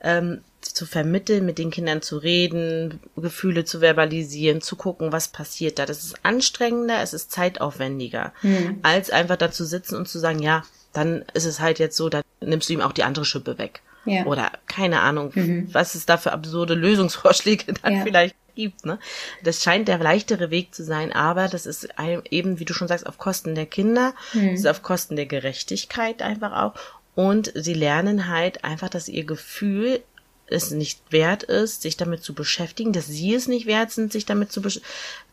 [0.01, 5.79] ähm, zu vermitteln, mit den Kindern zu reden, Gefühle zu verbalisieren, zu gucken, was passiert
[5.79, 5.85] da.
[5.85, 8.79] Das ist anstrengender, es ist zeitaufwendiger, mhm.
[8.83, 12.09] als einfach da zu sitzen und zu sagen, ja, dann ist es halt jetzt so,
[12.09, 13.81] dann nimmst du ihm auch die andere Schippe weg.
[14.05, 14.25] Ja.
[14.25, 15.69] Oder keine Ahnung, mhm.
[15.73, 18.03] was es da für absurde Lösungsvorschläge dann ja.
[18.03, 18.85] vielleicht gibt.
[18.85, 18.99] Ne?
[19.43, 21.87] Das scheint der leichtere Weg zu sein, aber das ist
[22.29, 24.49] eben, wie du schon sagst, auf Kosten der Kinder, mhm.
[24.49, 26.73] ist auf Kosten der Gerechtigkeit einfach auch.
[27.15, 30.01] Und sie lernen halt einfach, dass ihr Gefühl
[30.47, 34.25] es nicht wert ist, sich damit zu beschäftigen, dass sie es nicht wert sind, sich
[34.25, 34.81] damit zu, besch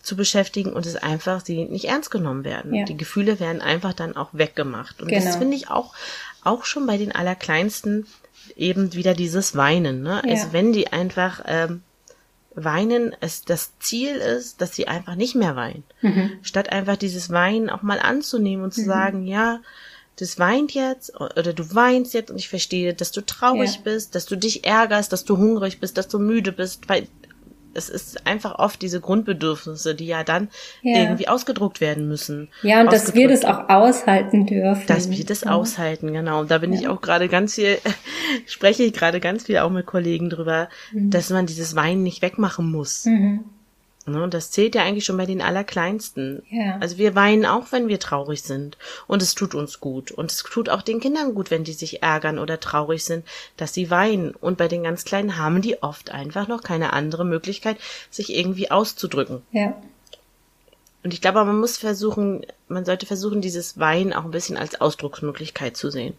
[0.03, 2.75] zu beschäftigen und es einfach sie nicht ernst genommen werden.
[2.75, 2.85] Ja.
[2.85, 5.01] Die Gefühle werden einfach dann auch weggemacht.
[5.01, 5.25] Und genau.
[5.25, 5.95] das finde ich auch,
[6.45, 8.07] auch schon bei den Allerkleinsten
[8.57, 10.03] eben wieder dieses Weinen.
[10.03, 10.23] Ne?
[10.25, 10.33] Ja.
[10.33, 11.83] Also wenn die einfach ähm,
[12.57, 15.85] Weinen es das Ziel ist, dass sie einfach nicht mehr weinen.
[16.01, 16.33] Mhm.
[16.43, 18.87] Statt einfach dieses Weinen auch mal anzunehmen und zu mhm.
[18.87, 19.61] sagen, ja,
[20.19, 23.81] das weint jetzt oder du weinst jetzt und ich verstehe, dass du traurig ja.
[23.85, 27.07] bist, dass du dich ärgerst, dass du hungrig bist, dass du müde bist, weil
[27.77, 30.49] es ist einfach oft diese Grundbedürfnisse, die ja dann
[30.83, 30.99] ja.
[30.99, 32.49] irgendwie ausgedruckt werden müssen.
[32.63, 34.87] Ja, und dass wir das auch aushalten dürfen.
[34.87, 35.53] Dass wir das ja.
[35.53, 36.41] aushalten, genau.
[36.41, 36.81] Und da bin ja.
[36.81, 37.79] ich auch gerade ganz viel,
[38.47, 41.11] spreche ich gerade ganz viel auch mit Kollegen drüber, mhm.
[41.11, 43.05] dass man dieses Weinen nicht wegmachen muss.
[43.05, 43.45] Mhm.
[44.09, 46.45] Ne, das zählt ja eigentlich schon bei den Allerkleinsten.
[46.49, 46.79] Ja.
[46.79, 48.79] Also wir weinen auch, wenn wir traurig sind.
[49.09, 50.13] Und es tut uns gut.
[50.13, 53.25] Und es tut auch den Kindern gut, wenn die sich ärgern oder traurig sind,
[53.57, 54.31] dass sie weinen.
[54.31, 58.71] Und bei den ganz Kleinen haben die oft einfach noch keine andere Möglichkeit, sich irgendwie
[58.71, 59.43] auszudrücken.
[59.51, 59.75] Ja.
[61.03, 64.81] Und ich glaube, man muss versuchen, man sollte versuchen, dieses Weinen auch ein bisschen als
[64.81, 66.15] Ausdrucksmöglichkeit zu sehen.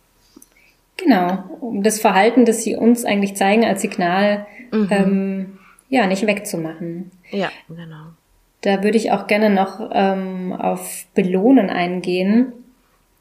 [0.98, 1.82] Genau.
[1.84, 4.88] Das Verhalten, das sie uns eigentlich zeigen als Signal, mhm.
[4.92, 5.57] ähm,
[5.90, 7.12] ja, nicht wegzumachen.
[7.32, 8.14] Ja, genau.
[8.62, 12.54] da würde ich auch gerne noch ähm, auf Belohnen eingehen,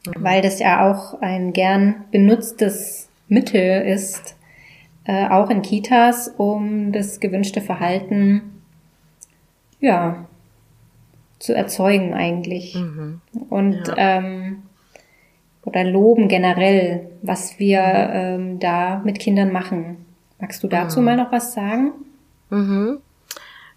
[0.06, 0.12] mhm.
[0.18, 4.36] weil das ja auch ein gern benutztes Mittel ist,
[5.04, 8.42] äh, auch in Kitas, um das gewünschte Verhalten
[9.80, 10.26] ja
[11.38, 12.74] zu erzeugen eigentlich.
[12.74, 13.20] Mhm.
[13.50, 13.94] Und ja.
[13.96, 14.62] ähm,
[15.64, 20.04] oder loben generell, was wir ähm, da mit Kindern machen.
[20.40, 21.04] Magst du dazu mhm.
[21.04, 21.92] mal noch was sagen?
[22.50, 22.98] Mhm.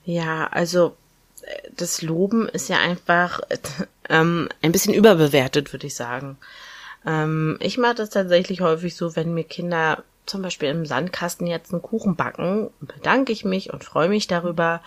[0.06, 0.96] Ja, also
[1.42, 3.42] äh, das Loben ist ja einfach
[4.10, 6.38] ähm, ein bisschen überbewertet, würde ich sagen.
[7.06, 11.72] Ähm, ich mache das tatsächlich häufig so, wenn mir Kinder zum Beispiel im Sandkasten jetzt
[11.74, 14.82] einen Kuchen backen, bedanke ich mich und freue mich darüber.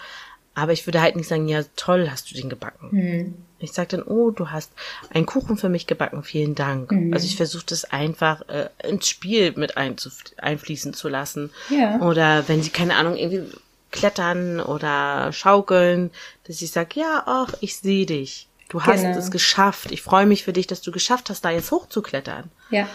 [0.55, 2.89] Aber ich würde halt nicht sagen, ja, toll, hast du den gebacken.
[2.91, 3.35] Mhm.
[3.59, 4.73] Ich sage dann, oh, du hast
[5.11, 6.93] einen Kuchen für mich gebacken, vielen Dank.
[6.93, 7.15] Mhm.
[7.15, 11.51] Also ich versuche das einfach äh, ins Spiel mit einfließen zu lassen.
[11.71, 12.01] Ja.
[12.01, 13.45] Oder wenn sie, keine Ahnung, irgendwie
[13.93, 16.11] klettern oder schaukeln,
[16.45, 18.49] dass ich sage, ja, ach, ich sehe dich.
[18.69, 19.19] Du hast genau.
[19.19, 19.93] es geschafft.
[19.93, 22.51] Ich freue mich für dich, dass du geschafft hast, da jetzt hochzuklettern.
[22.71, 22.89] Ja.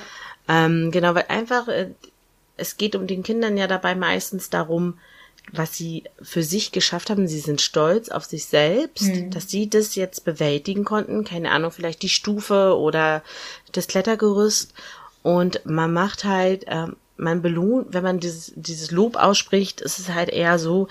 [0.48, 1.92] Ähm, genau, weil einfach, äh,
[2.58, 4.98] es geht um den Kindern ja dabei meistens darum,
[5.52, 7.28] was sie für sich geschafft haben.
[7.28, 9.30] Sie sind stolz auf sich selbst, mhm.
[9.32, 11.24] dass sie das jetzt bewältigen konnten.
[11.24, 13.24] Keine Ahnung, vielleicht die Stufe oder
[13.72, 14.74] das Klettergerüst.
[15.22, 20.10] Und man macht halt, ähm, man belohnt, wenn man dieses, dieses Lob ausspricht, ist es
[20.10, 20.88] halt eher so,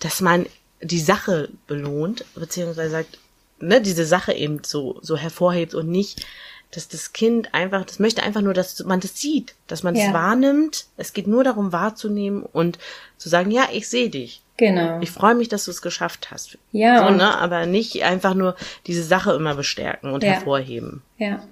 [0.00, 0.46] dass man
[0.80, 3.18] die Sache belohnt, beziehungsweise sagt,
[3.58, 6.26] ne, diese Sache eben so, so hervorhebt und nicht,
[6.70, 10.02] dass das Kind einfach, das möchte einfach nur, dass man das sieht, dass man es
[10.02, 10.12] ja.
[10.12, 10.86] wahrnimmt.
[10.96, 12.78] Es geht nur darum wahrzunehmen und
[13.16, 14.42] zu sagen, ja, ich sehe dich.
[14.56, 15.00] Genau.
[15.00, 16.58] Ich freue mich, dass du es geschafft hast.
[16.70, 17.08] Ja.
[17.08, 17.38] So, ne?
[17.38, 18.54] Aber nicht einfach nur
[18.86, 20.30] diese Sache immer bestärken und ja.
[20.30, 21.02] hervorheben.
[21.18, 21.42] Ja.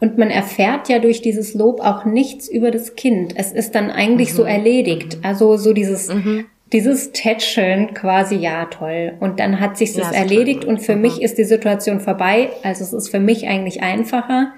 [0.00, 3.34] Und man erfährt ja durch dieses Lob auch nichts über das Kind.
[3.36, 4.36] Es ist dann eigentlich mhm.
[4.36, 5.18] so erledigt.
[5.18, 5.24] Mhm.
[5.24, 6.46] Also so dieses, mhm.
[6.72, 9.14] dieses Tätscheln quasi, ja, toll.
[9.20, 11.02] Und dann hat sich das ja, erledigt und für mhm.
[11.02, 12.50] mich ist die Situation vorbei.
[12.64, 14.52] Also es ist für mich eigentlich einfacher.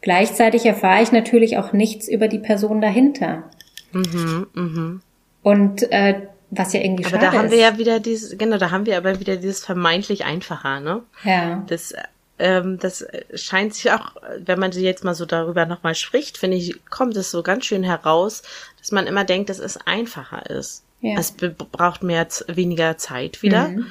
[0.00, 3.44] Gleichzeitig erfahre ich natürlich auch nichts über die Person dahinter.
[3.92, 5.00] Mhm, mhm.
[5.42, 8.70] Und äh, was ja irgendwie aber schade da haben wir ja wieder dieses, genau, da
[8.70, 11.02] haben wir aber wieder dieses vermeintlich einfacher, ne?
[11.24, 11.64] Ja.
[11.66, 11.92] Das,
[12.38, 16.74] ähm, das scheint sich auch, wenn man jetzt mal so darüber nochmal spricht, finde ich,
[16.88, 18.42] kommt es so ganz schön heraus,
[18.78, 20.84] dass man immer denkt, dass es einfacher ist.
[21.00, 21.18] Ja.
[21.18, 23.68] Es braucht mehr, weniger Zeit wieder.
[23.68, 23.86] Mhm.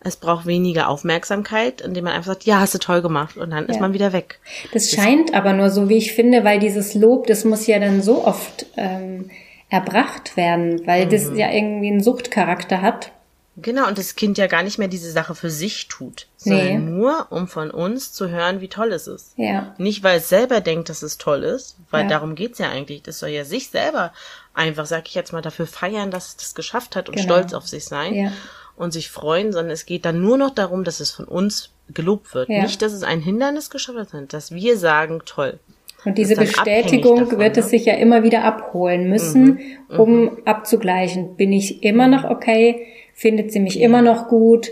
[0.00, 3.64] Es braucht weniger Aufmerksamkeit, indem man einfach sagt, ja, hast du toll gemacht und dann
[3.64, 3.70] ja.
[3.70, 4.38] ist man wieder weg.
[4.72, 7.80] Das, das scheint aber nur so, wie ich finde, weil dieses Lob, das muss ja
[7.80, 9.30] dann so oft ähm,
[9.68, 11.10] erbracht werden, weil mhm.
[11.10, 13.12] das ja irgendwie einen Suchtcharakter hat.
[13.58, 16.76] Genau, und das Kind ja gar nicht mehr diese Sache für sich tut, sondern nee.
[16.76, 19.32] nur, um von uns zu hören, wie toll es ist.
[19.36, 19.74] Ja.
[19.78, 22.08] Nicht, weil es selber denkt, dass es toll ist, weil ja.
[22.08, 23.02] darum geht's ja eigentlich.
[23.02, 24.12] Das soll ja sich selber
[24.52, 27.34] einfach, sag ich jetzt mal, dafür feiern, dass es das geschafft hat und genau.
[27.34, 28.32] stolz auf sich sein ja.
[28.76, 32.34] und sich freuen, sondern es geht dann nur noch darum, dass es von uns gelobt
[32.34, 32.50] wird.
[32.50, 32.62] Ja.
[32.62, 35.58] Nicht, dass es ein Hindernis geschafft hat, dass wir sagen, toll.
[36.06, 37.60] Und diese Bestätigung wird ne?
[37.60, 39.58] es sich ja immer wieder abholen müssen, mhm,
[39.90, 41.34] mhm, um abzugleichen.
[41.34, 42.86] Bin ich immer noch okay?
[43.12, 44.70] Findet sie mich immer noch gut?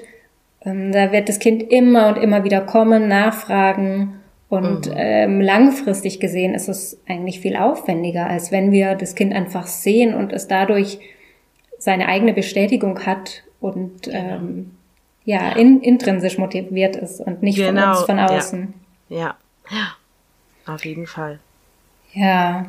[0.64, 4.20] Ähm, da wird das Kind immer und immer wieder kommen, nachfragen.
[4.48, 4.94] Und mhm.
[4.96, 10.14] ähm, langfristig gesehen ist es eigentlich viel aufwendiger, als wenn wir das Kind einfach sehen
[10.14, 11.00] und es dadurch
[11.78, 14.18] seine eigene Bestätigung hat und genau.
[14.18, 14.70] ähm,
[15.24, 17.80] ja, in, intrinsisch motiviert ist und nicht genau.
[17.80, 18.74] von uns von außen.
[19.08, 19.36] Ja.
[19.68, 19.96] ja.
[20.66, 21.40] Auf jeden Fall.
[22.12, 22.66] Ja.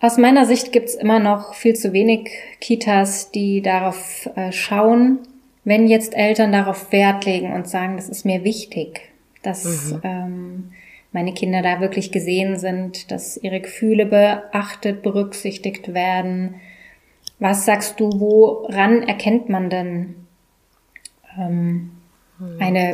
[0.00, 5.20] Aus meiner Sicht gibt's immer noch viel zu wenig Kitas, die darauf äh, schauen,
[5.64, 9.00] wenn jetzt Eltern darauf Wert legen und sagen, das ist mir wichtig,
[9.42, 10.00] dass mhm.
[10.04, 10.72] ähm,
[11.12, 16.56] meine Kinder da wirklich gesehen sind, dass ihre Gefühle beachtet, berücksichtigt werden.
[17.38, 20.14] Was sagst du, woran erkennt man denn
[21.38, 21.90] ähm,
[22.38, 22.60] mhm.
[22.60, 22.92] eine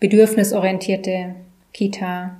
[0.00, 1.34] bedürfnisorientierte
[1.72, 2.36] Kita?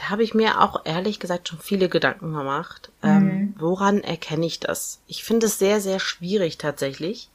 [0.00, 2.90] Da habe ich mir auch ehrlich gesagt schon viele Gedanken gemacht.
[3.02, 3.30] Ähm, mhm.
[3.30, 5.00] Ähm, woran erkenne ich das?
[5.06, 7.28] Ich finde es sehr, sehr schwierig tatsächlich,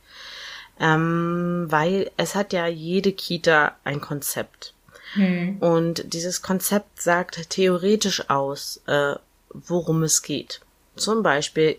[0.80, 4.73] ähm, weil es hat ja jede Kita ein Konzept.
[5.13, 5.58] Mhm.
[5.60, 9.13] Und dieses Konzept sagt theoretisch aus, äh,
[9.49, 10.62] worum es geht.
[10.95, 11.78] Zum Beispiel,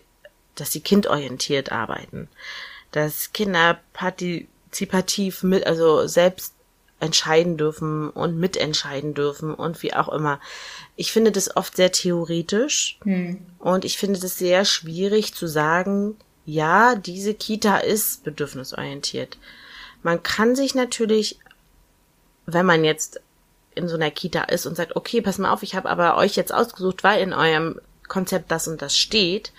[0.55, 2.29] dass sie kindorientiert arbeiten,
[2.93, 6.53] dass Kinder partizipativ mit, also selbst
[6.99, 10.39] entscheiden dürfen und mitentscheiden dürfen und wie auch immer.
[10.95, 13.39] Ich finde das oft sehr theoretisch hm.
[13.59, 19.37] und ich finde das sehr schwierig zu sagen, ja, diese Kita ist bedürfnisorientiert.
[20.01, 21.39] Man kann sich natürlich,
[22.45, 23.19] wenn man jetzt
[23.75, 26.35] in so einer Kita ist und sagt, okay, pass mal auf, ich habe aber euch
[26.35, 29.51] jetzt ausgesucht, weil in eurem Konzept das und das steht,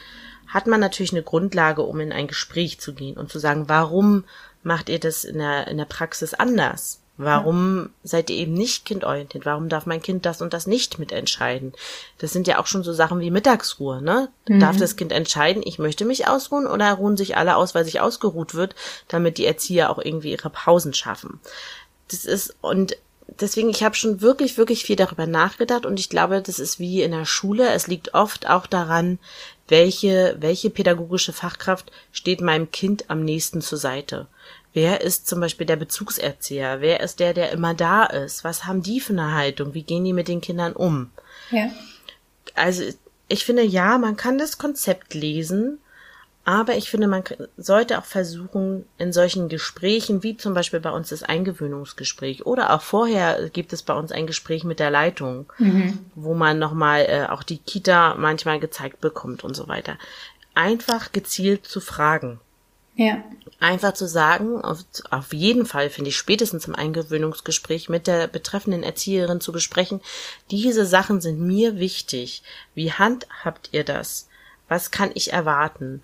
[0.48, 4.24] hat man natürlich eine Grundlage, um in ein Gespräch zu gehen und zu sagen, warum
[4.62, 7.01] macht ihr das in der, in der Praxis anders?
[7.20, 9.44] Warum seid ihr eben nicht kindorientiert?
[9.44, 11.72] Warum darf mein Kind das und das nicht mitentscheiden?
[12.18, 14.28] Das sind ja auch schon so Sachen wie Mittagsruhe, ne?
[14.48, 14.61] Mhm.
[14.61, 18.00] Darf das Kind entscheiden, ich möchte mich ausruhen oder ruhen sich alle aus, weil sich
[18.00, 18.76] ausgeruht wird,
[19.09, 21.40] damit die Erzieher auch irgendwie ihre Pausen schaffen?
[22.07, 22.96] Das ist, und
[23.40, 27.02] deswegen, ich habe schon wirklich, wirklich viel darüber nachgedacht und ich glaube, das ist wie
[27.02, 27.68] in der Schule.
[27.70, 29.18] Es liegt oft auch daran,
[29.68, 34.26] welche, welche pädagogische Fachkraft steht meinem Kind am nächsten zur Seite.
[34.72, 36.81] Wer ist zum Beispiel der Bezugserzieher?
[36.81, 38.44] Wer ist der, der immer da ist?
[38.44, 39.74] Was haben die für eine Haltung?
[39.74, 41.11] Wie gehen die mit den Kindern um?
[41.50, 41.70] Ja.
[42.54, 42.85] Also
[43.28, 45.78] ich finde, ja, man kann das Konzept lesen,
[46.48, 47.22] aber ich finde, man
[47.58, 52.80] sollte auch versuchen, in solchen Gesprächen, wie zum Beispiel bei uns das Eingewöhnungsgespräch oder auch
[52.80, 55.98] vorher gibt es bei uns ein Gespräch mit der Leitung, mhm.
[56.14, 59.98] wo man nochmal äh, auch die Kita manchmal gezeigt bekommt und so weiter.
[60.54, 62.40] Einfach gezielt zu fragen.
[62.96, 63.22] Ja.
[63.61, 64.78] Einfach zu sagen, auf,
[65.11, 70.00] auf jeden Fall finde ich spätestens im Eingewöhnungsgespräch mit der betreffenden Erzieherin zu besprechen,
[70.50, 72.42] diese Sachen sind mir wichtig.
[72.74, 74.28] Wie handhabt ihr das?
[74.66, 76.02] Was kann ich erwarten?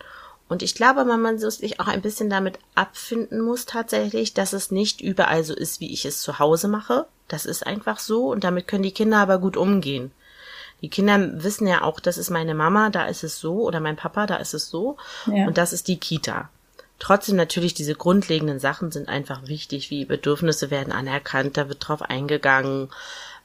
[0.48, 4.70] Und ich glaube, man, man sich auch ein bisschen damit abfinden muss tatsächlich, dass es
[4.70, 7.06] nicht überall so ist, wie ich es zu Hause mache.
[7.28, 10.12] Das ist einfach so und damit können die Kinder aber gut umgehen.
[10.82, 13.96] Die Kinder wissen ja auch, das ist meine Mama, da ist es so, oder mein
[13.96, 15.46] Papa, da ist es so, ja.
[15.46, 16.50] und das ist die Kita.
[16.98, 22.02] Trotzdem natürlich diese grundlegenden Sachen sind einfach wichtig, wie Bedürfnisse werden anerkannt, da wird drauf
[22.02, 22.90] eingegangen.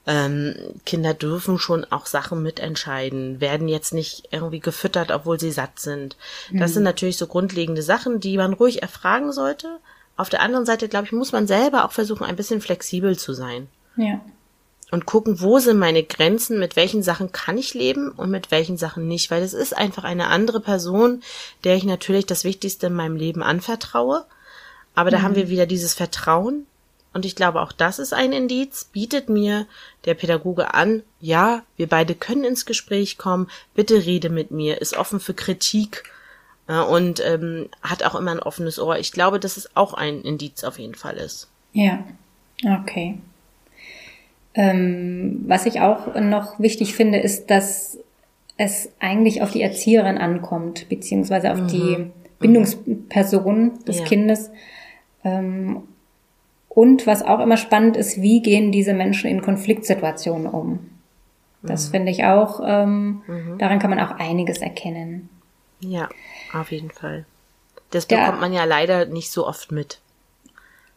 [0.07, 5.79] Ähm, Kinder dürfen schon auch Sachen mitentscheiden, werden jetzt nicht irgendwie gefüttert, obwohl sie satt
[5.79, 6.17] sind.
[6.51, 6.73] Das mhm.
[6.75, 9.79] sind natürlich so grundlegende Sachen, die man ruhig erfragen sollte.
[10.17, 13.33] Auf der anderen Seite, glaube ich, muss man selber auch versuchen, ein bisschen flexibel zu
[13.33, 13.67] sein.
[13.97, 14.21] Ja
[14.91, 18.77] und gucken, wo sind meine Grenzen, mit welchen Sachen kann ich leben und mit welchen
[18.77, 21.21] Sachen nicht, weil es ist einfach eine andere Person,
[21.63, 24.25] der ich natürlich das Wichtigste in meinem Leben anvertraue.
[24.95, 25.23] Aber da mhm.
[25.23, 26.65] haben wir wieder dieses Vertrauen.
[27.19, 29.65] Und ich glaube, auch das ist ein Indiz, bietet mir
[30.05, 34.95] der Pädagoge an, ja, wir beide können ins Gespräch kommen, bitte rede mit mir, ist
[34.95, 36.05] offen für Kritik
[36.69, 38.99] äh, und ähm, hat auch immer ein offenes Ohr.
[38.99, 41.49] Ich glaube, dass es auch ein Indiz auf jeden Fall ist.
[41.73, 42.05] Ja,
[42.63, 43.17] okay.
[44.53, 47.97] Ähm, was ich auch noch wichtig finde, ist, dass
[48.55, 51.67] es eigentlich auf die Erzieherin ankommt, beziehungsweise auf mhm.
[51.67, 52.05] die
[52.39, 54.05] Bindungsperson des ja.
[54.05, 54.51] Kindes.
[55.25, 55.83] Ähm,
[56.69, 60.79] und was auch immer spannend ist, wie gehen diese Menschen in Konfliktsituationen um?
[61.61, 61.91] Das mhm.
[61.91, 63.57] finde ich auch, ähm, mhm.
[63.57, 65.29] daran kann man auch einiges erkennen.
[65.81, 66.07] Ja,
[66.53, 67.25] auf jeden Fall.
[67.91, 68.35] Das bekommt ja.
[68.35, 69.99] man ja leider nicht so oft mit.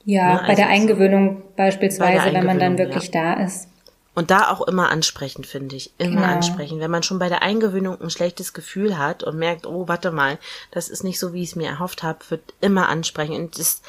[0.04, 0.40] Ja, ne?
[0.46, 3.34] bei der also Eingewöhnung beispielsweise, der Eingewöhnung, wenn man dann wirklich ja.
[3.34, 3.68] da ist.
[4.14, 5.90] Und da auch immer ansprechen, finde ich.
[5.96, 6.34] Immer genau.
[6.34, 6.80] ansprechen.
[6.80, 10.38] Wenn man schon bei der Eingewöhnung ein schlechtes Gefühl hat und merkt, oh, warte mal,
[10.70, 13.36] das ist nicht so, wie ich es mir erhofft habe, wird immer ansprechen.
[13.36, 13.80] Und das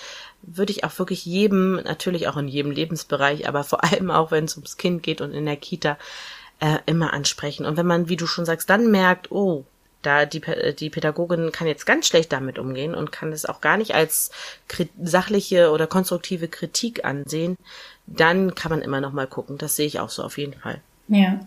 [0.44, 4.46] würde ich auch wirklich jedem, natürlich auch in jedem Lebensbereich, aber vor allem auch, wenn
[4.46, 5.98] es ums Kind geht und in der Kita,
[6.60, 7.66] äh, immer ansprechen.
[7.66, 9.66] Und wenn man, wie du schon sagst, dann merkt, oh,
[10.02, 10.42] da die,
[10.78, 14.32] die Pädagogin kann jetzt ganz schlecht damit umgehen und kann es auch gar nicht als
[15.02, 17.58] sachliche oder konstruktive Kritik ansehen,
[18.06, 19.58] dann kann man immer noch mal gucken.
[19.58, 20.82] Das sehe ich auch so auf jeden Fall.
[21.08, 21.40] Ja.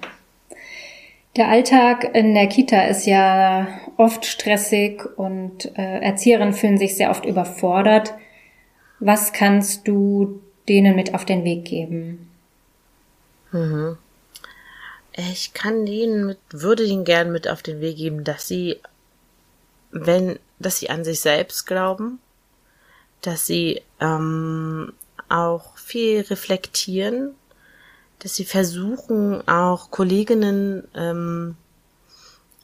[1.36, 7.10] Der Alltag in der Kita ist ja oft stressig und äh, Erzieherinnen fühlen sich sehr
[7.10, 8.14] oft überfordert.
[8.98, 12.30] Was kannst du denen mit auf den Weg geben?
[13.52, 13.98] Mhm.
[15.12, 18.80] Ich kann denen mit, würde ihnen gern mit auf den Weg geben, dass sie,
[19.90, 22.18] wenn, dass sie an sich selbst glauben,
[23.22, 24.92] dass sie ähm,
[25.28, 27.34] auch viel reflektieren,
[28.18, 31.56] dass sie versuchen, auch Kolleginnen ähm,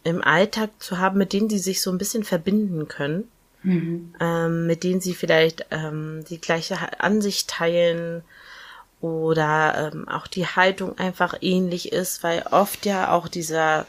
[0.05, 3.29] im Alltag zu haben, mit denen sie sich so ein bisschen verbinden können,
[3.62, 4.14] mhm.
[4.20, 8.22] ähm, mit denen sie vielleicht ähm, die gleiche Ansicht teilen,
[9.03, 13.87] oder ähm, auch die Haltung einfach ähnlich ist, weil oft ja auch dieser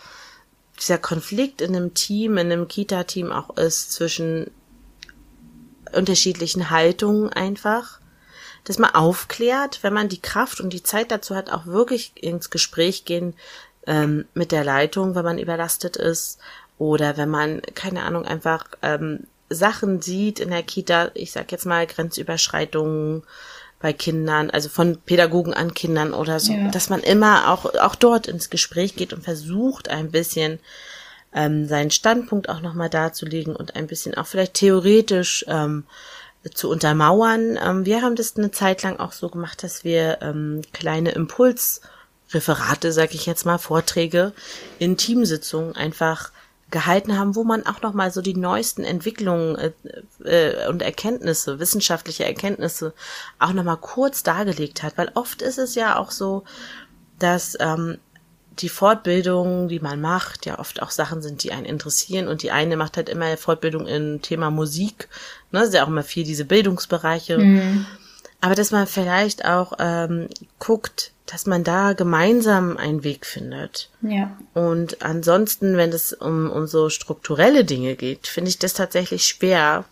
[0.79, 4.49] dieser Konflikt in einem Team, in einem Kita-Team auch ist zwischen
[5.93, 7.99] unterschiedlichen Haltungen einfach,
[8.63, 12.49] dass man aufklärt, wenn man die Kraft und die Zeit dazu hat, auch wirklich ins
[12.49, 13.35] Gespräch gehen
[13.85, 16.39] ähm, mit der Leitung, wenn man überlastet ist
[16.79, 21.65] oder wenn man keine Ahnung einfach ähm, Sachen sieht in der Kita, ich sag jetzt
[21.65, 23.23] mal Grenzüberschreitungen
[23.79, 26.69] bei Kindern, also von Pädagogen an Kindern oder so, ja.
[26.69, 30.59] dass man immer auch, auch dort ins Gespräch geht und versucht ein bisschen
[31.33, 35.83] ähm, seinen Standpunkt auch nochmal darzulegen und ein bisschen auch vielleicht theoretisch ähm,
[36.53, 37.59] zu untermauern.
[37.61, 42.91] Ähm, wir haben das eine Zeit lang auch so gemacht, dass wir ähm, kleine Impulsreferate,
[42.91, 44.33] sag ich jetzt mal, Vorträge
[44.79, 46.31] in Teamsitzungen einfach
[46.73, 49.71] gehalten haben, wo man auch noch mal so die neuesten Entwicklungen äh,
[50.25, 52.93] äh, und Erkenntnisse, wissenschaftliche Erkenntnisse
[53.37, 56.43] auch noch mal kurz dargelegt hat, weil oft ist es ja auch so,
[57.19, 57.99] dass ähm,
[58.59, 62.27] die Fortbildungen, die man macht, ja oft auch Sachen sind, die einen interessieren.
[62.27, 65.09] Und die eine macht halt immer Fortbildung im Thema Musik,
[65.51, 67.85] ne, das ist ja auch immer viel diese Bildungsbereiche, mhm.
[68.41, 73.89] aber dass man vielleicht auch ähm, guckt, dass man da gemeinsam einen Weg findet.
[74.01, 74.37] Ja.
[74.53, 79.85] Und ansonsten, wenn es um, um so strukturelle Dinge geht, finde ich das tatsächlich schwer,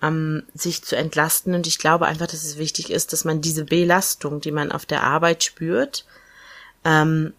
[0.00, 1.54] ähm, sich zu entlasten.
[1.54, 4.86] Und ich glaube einfach, dass es wichtig ist, dass man diese Belastung, die man auf
[4.86, 6.06] der Arbeit spürt,
[6.84, 7.34] ähm,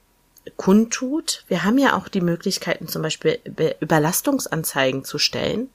[0.55, 1.43] kundtut.
[1.47, 3.39] Wir haben ja auch die Möglichkeiten, zum Beispiel
[3.79, 5.69] Überlastungsanzeigen zu stellen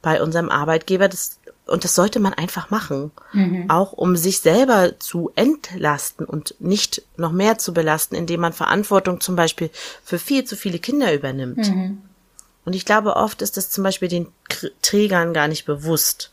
[0.00, 1.08] bei unserem Arbeitgeber.
[1.08, 3.68] Das und das sollte man einfach machen, mhm.
[3.68, 9.20] auch um sich selber zu entlasten und nicht noch mehr zu belasten, indem man Verantwortung
[9.20, 9.70] zum Beispiel
[10.04, 11.68] für viel zu viele Kinder übernimmt.
[11.68, 12.02] Mhm.
[12.64, 14.28] Und ich glaube, oft ist das zum Beispiel den
[14.80, 16.32] Trägern gar nicht bewusst,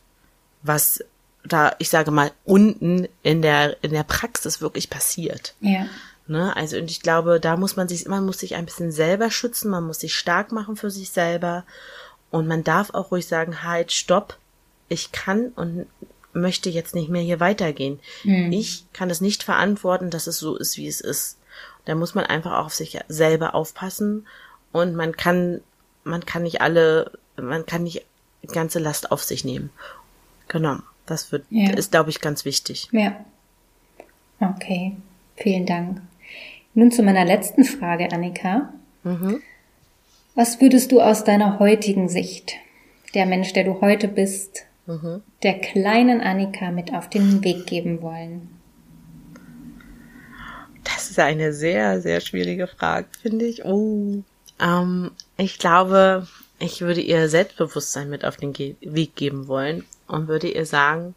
[0.61, 1.03] was
[1.45, 5.55] da, ich sage mal, unten in der, in der Praxis wirklich passiert.
[5.59, 5.85] Ja.
[6.27, 6.55] Ne?
[6.55, 9.69] Also, und ich glaube, da muss man sich, man muss sich ein bisschen selber schützen,
[9.69, 11.65] man muss sich stark machen für sich selber.
[12.31, 14.37] Und man darf auch ruhig sagen, halt, stopp,
[14.89, 15.87] ich kann und
[16.33, 17.99] möchte jetzt nicht mehr hier weitergehen.
[18.23, 18.51] Mhm.
[18.51, 21.37] Ich kann es nicht verantworten, dass es so ist, wie es ist.
[21.85, 24.27] Da muss man einfach auch auf sich selber aufpassen
[24.71, 25.61] und man kann,
[26.03, 28.05] man kann nicht alle, man kann nicht
[28.41, 29.69] die ganze Last auf sich nehmen.
[30.47, 30.77] Genau.
[31.05, 31.71] Das wird, ja.
[31.71, 32.87] ist, glaube ich, ganz wichtig.
[32.91, 33.23] Ja.
[34.39, 34.95] Okay.
[35.35, 36.01] Vielen Dank.
[36.73, 38.73] Nun zu meiner letzten Frage, Annika.
[39.03, 39.41] Mhm.
[40.35, 42.53] Was würdest du aus deiner heutigen Sicht,
[43.13, 45.21] der Mensch, der du heute bist, mhm.
[45.43, 48.49] der kleinen Annika mit auf den Weg geben wollen?
[50.83, 53.63] Das ist eine sehr, sehr schwierige Frage, finde ich.
[53.65, 54.23] Oh.
[54.59, 56.27] Ähm, ich glaube,
[56.59, 61.15] ich würde ihr Selbstbewusstsein mit auf den Ge Weg geben wollen und würde ihr sagen,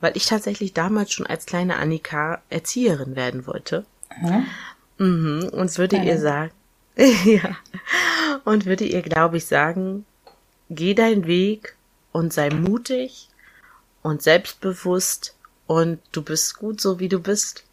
[0.00, 3.84] weil ich tatsächlich damals schon als kleine Annika Erzieherin werden wollte.
[4.20, 4.46] Mhm.
[4.98, 6.04] Mhm, und würde ja.
[6.04, 6.52] ihr sagen,
[6.96, 7.56] ja,
[8.44, 10.04] und würde ihr, glaube ich, sagen,
[10.68, 11.76] geh deinen Weg
[12.12, 13.28] und sei mutig
[14.02, 15.36] und selbstbewusst
[15.66, 17.64] und du bist gut so wie du bist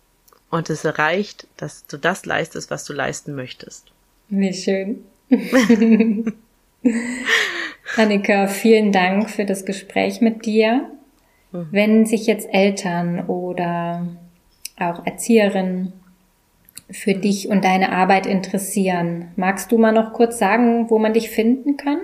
[0.50, 3.92] und es reicht, dass du das leistest, was du leisten möchtest.
[4.30, 5.04] Wie schön.
[7.98, 10.90] Annika, vielen Dank für das Gespräch mit dir.
[11.52, 11.68] Mhm.
[11.72, 14.08] Wenn sich jetzt Eltern oder
[14.78, 15.94] auch Erzieherinnen
[16.92, 21.30] für dich und deine Arbeit interessieren, magst du mal noch kurz sagen, wo man dich
[21.30, 22.00] finden kann?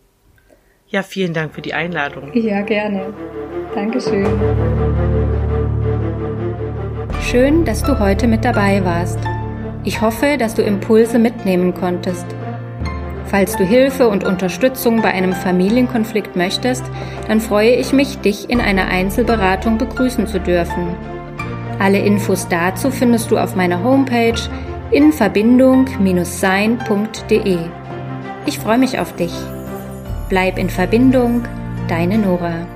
[0.89, 2.31] Ja, vielen Dank für die Einladung.
[2.35, 3.13] Ja, gerne.
[3.75, 4.29] Dankeschön.
[7.23, 9.19] Schön, dass du heute mit dabei warst.
[9.83, 12.25] Ich hoffe, dass du Impulse mitnehmen konntest.
[13.25, 16.85] Falls du Hilfe und Unterstützung bei einem Familienkonflikt möchtest,
[17.27, 20.95] dann freue ich mich, dich in einer Einzelberatung begrüßen zu dürfen.
[21.81, 24.39] Alle Infos dazu findest du auf meiner Homepage
[24.93, 27.59] in verbindung-sein.de.
[28.47, 29.33] Ich freue mich auf dich.
[30.29, 31.45] Bleib in Verbindung,
[31.89, 32.76] deine Nora.